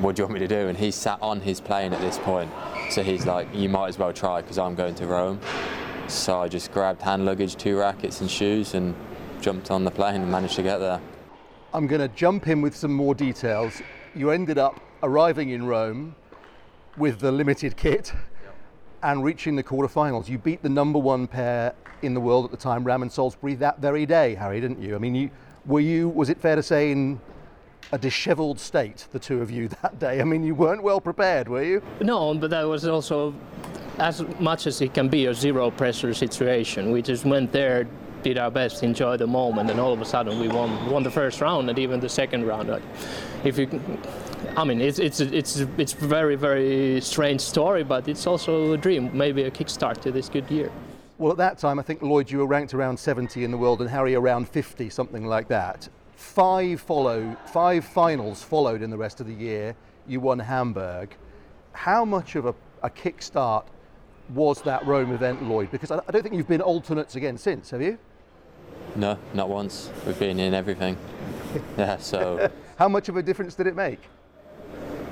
What 0.00 0.14
do 0.14 0.20
you 0.20 0.26
want 0.26 0.34
me 0.34 0.40
to 0.40 0.48
do? 0.48 0.68
And 0.68 0.76
he 0.76 0.90
sat 0.90 1.18
on 1.22 1.40
his 1.40 1.58
plane 1.58 1.94
at 1.94 2.00
this 2.02 2.18
point. 2.18 2.50
So 2.90 3.02
he's 3.02 3.24
like, 3.24 3.48
you 3.54 3.70
might 3.70 3.88
as 3.88 3.98
well 3.98 4.12
try 4.12 4.42
because 4.42 4.58
I'm 4.58 4.74
going 4.74 4.94
to 4.96 5.06
Rome. 5.06 5.40
So 6.06 6.38
I 6.38 6.48
just 6.48 6.70
grabbed 6.70 7.00
hand 7.00 7.24
luggage, 7.24 7.56
two 7.56 7.78
rackets 7.78 8.20
and 8.20 8.30
shoes 8.30 8.74
and 8.74 8.94
jumped 9.40 9.70
on 9.70 9.84
the 9.84 9.90
plane 9.90 10.20
and 10.20 10.30
managed 10.30 10.56
to 10.56 10.62
get 10.62 10.78
there. 10.78 11.00
I'm 11.72 11.86
going 11.86 12.02
to 12.02 12.08
jump 12.08 12.46
in 12.46 12.60
with 12.60 12.76
some 12.76 12.92
more 12.92 13.14
details. 13.14 13.80
You 14.14 14.30
ended 14.30 14.58
up 14.58 14.80
arriving 15.02 15.50
in 15.50 15.66
Rome 15.66 16.14
with 16.98 17.20
the 17.20 17.32
limited 17.32 17.76
kit 17.76 18.12
and 19.02 19.24
reaching 19.24 19.56
the 19.56 19.62
quarterfinals. 19.62 20.28
You 20.28 20.36
beat 20.36 20.62
the 20.62 20.68
number 20.68 20.98
one 20.98 21.26
pair 21.26 21.74
in 22.02 22.12
the 22.12 22.20
world 22.20 22.44
at 22.44 22.50
the 22.50 22.56
time, 22.56 22.84
Ram 22.84 23.02
and 23.02 23.10
Salisbury, 23.10 23.54
that 23.56 23.78
very 23.78 24.04
day, 24.04 24.36
Harri, 24.38 24.60
didn't 24.60 24.80
you? 24.80 24.94
I 24.94 24.98
mean, 24.98 25.14
you, 25.14 25.30
were 25.64 25.80
you? 25.80 26.10
Was 26.10 26.28
it 26.28 26.38
fair 26.38 26.54
to 26.54 26.62
say 26.62 26.92
in 26.92 27.20
a 27.92 27.98
dishevelled 27.98 28.58
state, 28.58 29.06
the 29.12 29.18
two 29.18 29.40
of 29.40 29.50
you 29.50 29.68
that 29.82 29.98
day? 29.98 30.20
I 30.20 30.24
mean, 30.24 30.42
you 30.42 30.54
weren't 30.54 30.82
well 30.82 31.00
prepared, 31.00 31.48
were 31.48 31.62
you? 31.62 31.82
No, 32.00 32.34
but 32.34 32.50
that 32.50 32.62
was 32.62 32.86
also 32.86 33.34
as 33.98 34.24
much 34.38 34.66
as 34.66 34.80
it 34.80 34.92
can 34.92 35.08
be 35.08 35.26
a 35.26 35.34
zero 35.34 35.70
pressure 35.70 36.12
situation. 36.12 36.90
We 36.90 37.02
just 37.02 37.24
went 37.24 37.52
there, 37.52 37.86
did 38.22 38.38
our 38.38 38.50
best, 38.50 38.82
enjoyed 38.82 39.20
the 39.20 39.26
moment, 39.26 39.70
and 39.70 39.80
all 39.80 39.92
of 39.92 40.00
a 40.00 40.04
sudden 40.04 40.38
we 40.38 40.48
won 40.48 40.90
won 40.90 41.02
the 41.02 41.10
first 41.10 41.40
round 41.40 41.70
and 41.70 41.78
even 41.78 42.00
the 42.00 42.08
second 42.08 42.46
round. 42.46 42.68
Like, 42.68 42.82
if 43.44 43.58
you 43.58 43.80
I 44.56 44.64
mean, 44.64 44.80
it's 44.80 44.98
it's 44.98 45.20
it's 45.20 45.56
it's 45.78 45.92
very 45.92 46.36
very 46.36 47.00
strange 47.00 47.40
story, 47.40 47.84
but 47.84 48.08
it's 48.08 48.26
also 48.26 48.72
a 48.72 48.78
dream, 48.78 49.10
maybe 49.16 49.44
a 49.44 49.50
kickstart 49.50 50.00
to 50.02 50.12
this 50.12 50.28
good 50.28 50.50
year. 50.50 50.70
Well, 51.18 51.32
at 51.32 51.38
that 51.38 51.58
time, 51.58 51.78
I 51.78 51.82
think 51.82 52.02
Lloyd, 52.02 52.30
you 52.30 52.38
were 52.38 52.46
ranked 52.46 52.74
around 52.74 52.98
70 52.98 53.42
in 53.42 53.50
the 53.50 53.56
world, 53.56 53.80
and 53.80 53.88
Harri 53.88 54.18
around 54.18 54.48
50, 54.50 54.90
something 54.90 55.26
like 55.26 55.48
that. 55.48 55.88
Five 56.16 56.80
follow, 56.80 57.36
five 57.44 57.84
finals 57.84 58.42
followed 58.42 58.80
in 58.80 58.88
the 58.90 58.96
rest 58.96 59.20
of 59.20 59.26
the 59.26 59.34
year. 59.34 59.76
You 60.08 60.18
won 60.20 60.38
Hamburg. 60.38 61.14
How 61.72 62.06
much 62.06 62.36
of 62.36 62.46
a, 62.46 62.54
a 62.82 62.88
kickstart 62.88 63.64
was 64.34 64.62
that 64.62 64.84
Rome 64.86 65.12
event, 65.12 65.42
Lloyd? 65.42 65.70
Because 65.70 65.90
I, 65.90 66.00
I 66.08 66.10
don't 66.10 66.22
think 66.22 66.34
you've 66.34 66.48
been 66.48 66.62
alternates 66.62 67.16
again 67.16 67.36
since, 67.36 67.70
have 67.70 67.82
you? 67.82 67.98
No, 68.96 69.18
not 69.34 69.50
once. 69.50 69.90
We've 70.06 70.18
been 70.18 70.40
in 70.40 70.54
everything. 70.54 70.96
yeah, 71.78 71.98
so. 71.98 72.50
How 72.78 72.88
much 72.88 73.10
of 73.10 73.16
a 73.18 73.22
difference 73.22 73.54
did 73.54 73.66
it 73.66 73.76
make? 73.76 74.00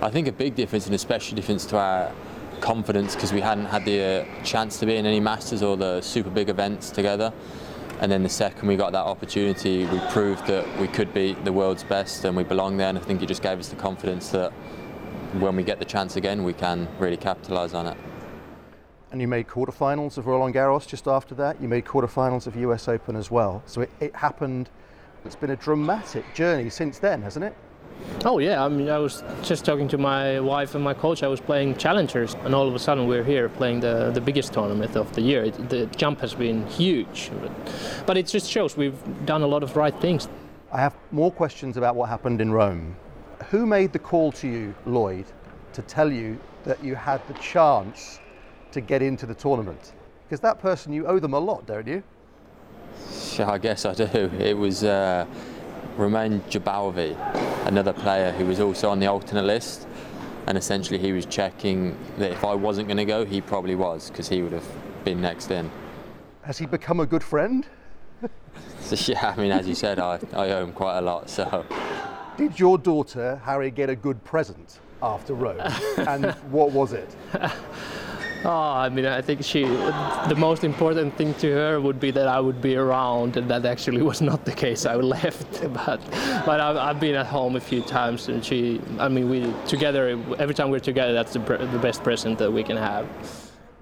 I 0.01 0.09
think 0.11 0.27
a 0.27 0.33
big 0.33 0.55
difference, 0.55 0.87
and 0.87 0.95
especially 0.95 1.37
difference 1.37 1.67
to 1.67 1.77
our 1.77 2.13
confidence, 2.61 3.15
because 3.15 3.33
we 3.33 3.43
hadn't 3.43 3.67
had 3.67 3.85
the 3.85 4.01
uh, 4.27 4.43
chance 4.43 4.79
to 4.79 4.87
be 4.87 4.97
in 4.97 5.05
any 5.05 5.21
Masters 5.21 5.63
or 5.63 5.77
the 5.77 6.01
super 6.01 6.31
big 6.31 6.49
events 6.49 6.91
together. 6.91 7.31
And 8.01 8.11
then 8.11 8.23
the 8.23 8.29
second 8.29 8.69
we 8.69 8.77
got 8.77 8.93
that 8.93 9.05
opportunity, 9.05 9.87
we 9.87 9.99
proved 10.11 10.47
that 10.47 10.67
we 10.79 10.89
could 10.89 11.15
be 11.15 11.35
the 11.45 11.53
world's 11.53 11.85
best 11.85 12.25
and 12.25 12.37
we 12.37 12.43
belong 12.43 12.77
there. 12.77 12.89
And 12.89 12.99
I 12.99 13.01
think 13.01 13.23
it 13.23 13.27
just 13.27 13.43
gave 13.43 13.59
us 13.59 13.69
the 13.69 13.77
confidence 13.77 14.31
that 14.31 14.53
when 15.39 15.57
we 15.57 15.63
get 15.63 15.79
the 15.79 15.85
chance 15.85 16.17
again, 16.17 16.45
we 16.45 16.53
can 16.53 16.89
really 16.99 17.17
capitalise 17.17 17.75
on 17.75 17.87
it. 17.87 17.97
And 19.11 19.21
you 19.21 19.29
made 19.29 19.47
quarterfinals 19.47 20.19
of 20.19 20.27
Roland 20.27 20.55
Garros 20.55 20.89
just 20.89 21.07
after 21.07 21.35
that. 21.37 21.61
You 21.63 21.69
made 21.69 21.85
quarterfinals 21.85 22.47
of 22.49 22.57
US 22.57 22.89
Open 22.89 23.15
as 23.15 23.31
well. 23.31 23.63
So 23.67 23.83
it, 23.83 23.91
it 24.01 24.17
happened. 24.17 24.71
It's 25.25 25.37
been 25.37 25.51
a 25.51 25.57
dramatic 25.57 26.25
journey 26.35 26.69
since 26.69 26.99
then, 26.99 27.23
hasn't 27.23 27.45
it? 27.45 27.55
Oh 28.25 28.39
yeah, 28.39 28.65
I 28.65 28.69
mean, 28.69 28.89
I 28.89 28.99
was 28.99 29.23
just 29.43 29.65
talking 29.65 29.89
to 29.89 29.99
my 29.99 30.41
wife 30.41 30.75
and 30.75 30.83
my 30.83 30.95
coach. 30.95 31.23
I 31.23 31.27
was 31.29 31.41
playing 31.41 31.77
challengers, 31.77 32.37
and 32.45 32.55
all 32.55 32.67
of 32.67 32.75
a 32.75 32.79
sudden 32.79 33.07
we're 33.07 33.25
here 33.25 33.49
playing 33.49 33.81
the 33.81 34.11
the 34.13 34.21
biggest 34.21 34.53
tournament 34.53 34.97
of 34.97 35.13
the 35.15 35.21
year. 35.21 35.45
It, 35.45 35.69
the 35.69 35.87
jump 35.87 36.21
has 36.21 36.35
been 36.35 36.67
huge, 36.67 37.31
but, 37.41 37.53
but 38.07 38.17
it 38.17 38.27
just 38.27 38.51
shows 38.51 38.77
we've 38.77 39.27
done 39.27 39.43
a 39.43 39.47
lot 39.47 39.63
of 39.63 39.77
right 39.77 39.95
things. 40.01 40.29
I 40.73 40.79
have 40.79 40.97
more 41.13 41.31
questions 41.31 41.77
about 41.77 41.97
what 41.97 42.09
happened 42.09 42.41
in 42.41 42.51
Rome. 42.51 42.97
Who 43.51 43.67
made 43.67 43.93
the 43.93 43.99
call 43.99 44.33
to 44.33 44.49
you, 44.49 44.75
Lloyd, 44.87 45.27
to 45.73 45.83
tell 45.83 46.11
you 46.11 46.39
that 46.65 46.83
you 46.83 46.95
had 46.95 47.27
the 47.29 47.35
chance 47.35 48.21
to 48.73 48.81
get 48.81 49.03
into 49.03 49.27
the 49.27 49.35
tournament? 49.35 49.93
Because 50.25 50.41
that 50.41 50.59
person, 50.61 50.93
you 50.93 51.07
owe 51.07 51.19
them 51.19 51.35
a 51.35 51.39
lot, 51.39 51.67
don't 51.67 51.87
you? 51.87 52.03
Yeah, 53.39 53.51
I 53.51 53.59
guess 53.59 53.85
I 53.85 53.95
do. 53.95 54.31
It 54.39 54.57
was. 54.57 54.83
Uh 54.83 55.27
Romain 55.97 56.41
Jabauvi, 56.51 57.15
another 57.65 57.93
player 57.93 58.33
who 58.33 58.47
was 58.47 58.61
also 58.61 58.91
on 58.91 59.01
the 59.01 59.07
alternate 59.07 59.45
list, 59.45 59.87
and 60.47 60.59
essentially 60.59 60.99
he 60.99 61.13
was 61.13 61.27
checking 61.27 61.97
that 62.19 62.31
if 62.31 62.45
I 62.45 62.55
wasn't 62.55 62.89
going 62.89 62.99
to 62.99 63.05
go, 63.05 63.25
he 63.25 63.41
probably 63.41 63.75
was 63.75 64.11
because 64.11 64.29
he 64.29 64.43
would 64.43 64.53
have 64.53 64.67
been 65.05 65.21
next 65.21 65.51
in. 65.51 65.71
Has 66.43 66.59
he 66.59 66.67
become 66.67 67.01
a 67.01 67.07
good 67.07 67.25
friend? 67.25 67.67
so, 68.81 69.13
yeah, 69.13 69.35
I 69.37 69.41
mean, 69.41 69.51
as 69.51 69.67
you 69.67 69.75
said, 69.75 69.99
I, 69.99 70.19
I 70.33 70.51
owe 70.51 70.65
him 70.65 70.73
quite 70.73 70.99
a 70.99 71.01
lot. 71.01 71.31
So, 71.31 71.65
did 72.37 72.59
your 72.59 72.79
daughter 72.79 73.41
Harri 73.45 73.75
get 73.75 73.89
a 73.89 73.97
good 73.97 74.23
present 74.25 74.81
after 75.03 75.35
Rome, 75.35 75.61
and 75.97 76.33
what 76.51 76.73
was 76.73 76.93
it? 76.93 77.09
Oh, 78.47 78.51
I 78.51 78.91
mean, 78.91 79.07
I 79.07 79.23
think 79.23 79.43
she, 79.43 79.65
the 79.65 80.35
most 80.37 80.65
important 80.65 81.17
thing 81.17 81.33
to 81.35 81.51
her 81.51 81.81
would 81.81 81.99
be 81.99 82.11
that 82.11 82.29
I 82.29 82.39
would 82.41 82.61
be 82.61 82.77
around, 82.77 83.39
and 83.39 83.51
that 83.51 83.65
actually 83.65 84.03
was 84.11 84.21
not 84.21 84.45
the 84.45 84.53
case. 84.53 84.85
I 84.85 84.97
left, 84.97 85.63
but 85.73 86.01
but 86.45 86.61
I've, 86.61 86.77
I've 86.77 87.01
been 87.01 87.15
at 87.15 87.27
home 87.27 87.57
a 87.57 87.61
few 87.61 87.81
times, 87.81 88.29
and 88.29 88.45
she, 88.45 88.83
I 88.99 89.09
mean, 89.09 89.31
we 89.31 89.51
together 89.67 90.21
every 90.39 90.55
time 90.55 90.69
we're 90.69 90.79
together, 90.79 91.15
that's 91.15 91.33
the, 91.33 91.39
the 91.39 91.79
best 91.79 92.03
present 92.03 92.39
that 92.39 92.53
we 92.53 92.63
can 92.63 92.77
have. 92.77 93.07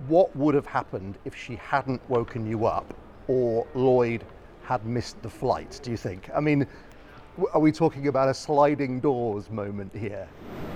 What 0.07 0.35
would 0.37 0.55
have 0.55 0.66
happened 0.66 1.18
if 1.25 1.35
she 1.35 1.57
hadn't 1.57 2.01
woken 2.09 2.46
you 2.46 2.66
up, 2.66 2.94
or 3.27 3.66
Lloyd 3.75 4.25
had 4.62 4.87
missed 4.87 5.20
the 5.22 5.31
flight, 5.31 5.81
do 5.83 5.90
you 5.90 5.96
think? 5.96 6.31
I 6.33 6.38
mean, 6.38 6.68
are 7.52 7.61
we 7.61 7.72
talking 7.72 8.09
about 8.09 8.28
a 8.28 8.35
sliding 8.35 9.00
doors 9.00 9.50
moment 9.50 9.94
here? 9.94 10.28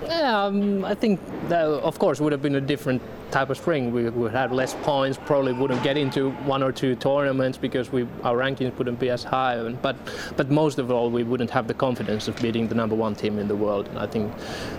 Yeah, 0.03 0.45
um, 0.45 0.85
I 0.85 0.93
think 0.93 1.19
that 1.49 1.65
of 1.65 1.97
course 1.99 2.19
would 2.19 2.31
have 2.31 2.41
been 2.41 2.55
a 2.55 2.61
different 2.61 3.01
type 3.31 3.49
of 3.49 3.57
spring. 3.57 3.91
We 3.91 4.09
would 4.09 4.31
have 4.31 4.51
less 4.51 4.73
points, 4.83 5.17
probably 5.25 5.53
wouldn't 5.53 5.83
get 5.83 5.97
into 5.97 6.31
one 6.45 6.63
or 6.63 6.71
two 6.71 6.95
tournaments 6.95 7.57
because 7.57 7.91
we 7.91 8.07
our 8.23 8.37
rankings 8.37 8.77
wouldn't 8.77 8.99
be 8.99 9.09
as 9.09 9.23
high. 9.23 9.57
But 9.81 9.95
but 10.35 10.49
most 10.49 10.79
of 10.79 10.91
all, 10.91 11.09
we 11.09 11.23
wouldn't 11.23 11.49
have 11.49 11.67
the 11.67 11.73
confidence 11.73 12.27
of 12.27 12.35
beating 12.41 12.67
the 12.67 12.75
number 12.75 12.95
one 12.95 13.15
team 13.15 13.39
in 13.39 13.47
the 13.47 13.55
world. 13.55 13.87
And 13.87 13.99
I 13.99 14.07
think 14.07 14.31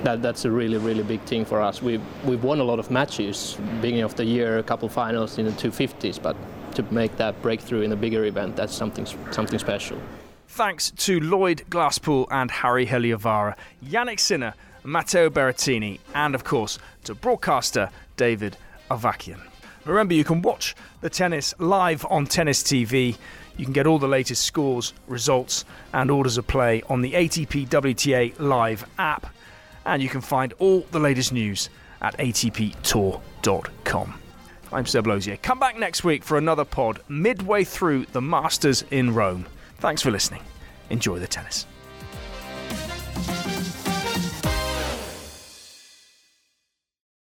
that 0.04 0.22
that's 0.22 0.44
a 0.44 0.50
really 0.50 0.78
really 0.78 1.02
big 1.02 1.20
thing 1.22 1.44
for 1.44 1.60
us. 1.60 1.82
We 1.82 2.00
we've 2.24 2.44
won 2.44 2.60
a 2.60 2.64
lot 2.64 2.78
of 2.78 2.90
matches, 2.90 3.58
beginning 3.80 4.04
of 4.04 4.14
the 4.14 4.24
year, 4.24 4.58
a 4.58 4.62
couple 4.62 4.88
finals 4.88 5.38
in 5.38 5.46
the 5.46 5.52
250s, 5.52 6.22
but 6.22 6.36
to 6.74 6.82
make 6.92 7.16
that 7.16 7.40
breakthrough 7.42 7.82
in 7.82 7.92
a 7.92 7.96
bigger 7.96 8.24
event, 8.24 8.56
that's 8.56 8.74
something 8.74 9.06
something 9.30 9.58
special. 9.58 9.98
Thanks 10.58 10.90
to 10.90 11.20
Lloyd 11.20 11.62
Glasspool 11.70 12.26
and 12.32 12.50
Harri 12.50 12.84
Heliovaara, 12.84 13.54
Jannik 13.84 14.18
Sinner, 14.18 14.54
Matteo 14.82 15.30
Berrettini, 15.30 16.00
and 16.16 16.34
of 16.34 16.42
course 16.42 16.80
to 17.04 17.14
broadcaster 17.14 17.90
David 18.16 18.56
Avakian. 18.90 19.38
Remember, 19.84 20.14
you 20.14 20.24
can 20.24 20.42
watch 20.42 20.74
the 21.00 21.08
tennis 21.08 21.54
live 21.60 22.04
on 22.10 22.26
Tennis 22.26 22.64
TV. 22.64 23.16
You 23.56 23.66
can 23.66 23.72
get 23.72 23.86
all 23.86 24.00
the 24.00 24.08
latest 24.08 24.42
scores, 24.42 24.94
results, 25.06 25.64
and 25.94 26.10
orders 26.10 26.38
of 26.38 26.48
play 26.48 26.82
on 26.88 27.02
the 27.02 27.12
ATP 27.12 27.68
WTA 27.68 28.36
Live 28.40 28.84
app. 28.98 29.32
And 29.86 30.02
you 30.02 30.08
can 30.08 30.20
find 30.20 30.54
all 30.54 30.80
the 30.90 30.98
latest 30.98 31.32
news 31.32 31.70
at 32.02 32.18
atptour.com. 32.18 33.20
I'm 34.72 34.86
Seb 34.86 35.06
Lozier. 35.06 35.36
Come 35.36 35.60
back 35.60 35.78
next 35.78 36.02
week 36.02 36.24
for 36.24 36.36
another 36.36 36.64
pod 36.64 36.98
midway 37.08 37.62
through 37.62 38.06
the 38.06 38.20
Masters 38.20 38.84
in 38.90 39.14
Rome. 39.14 39.46
Thanks 39.78 40.02
for 40.02 40.10
listening. 40.10 40.42
Enjoy 40.90 41.18
the 41.18 41.28
tennis. 41.28 41.66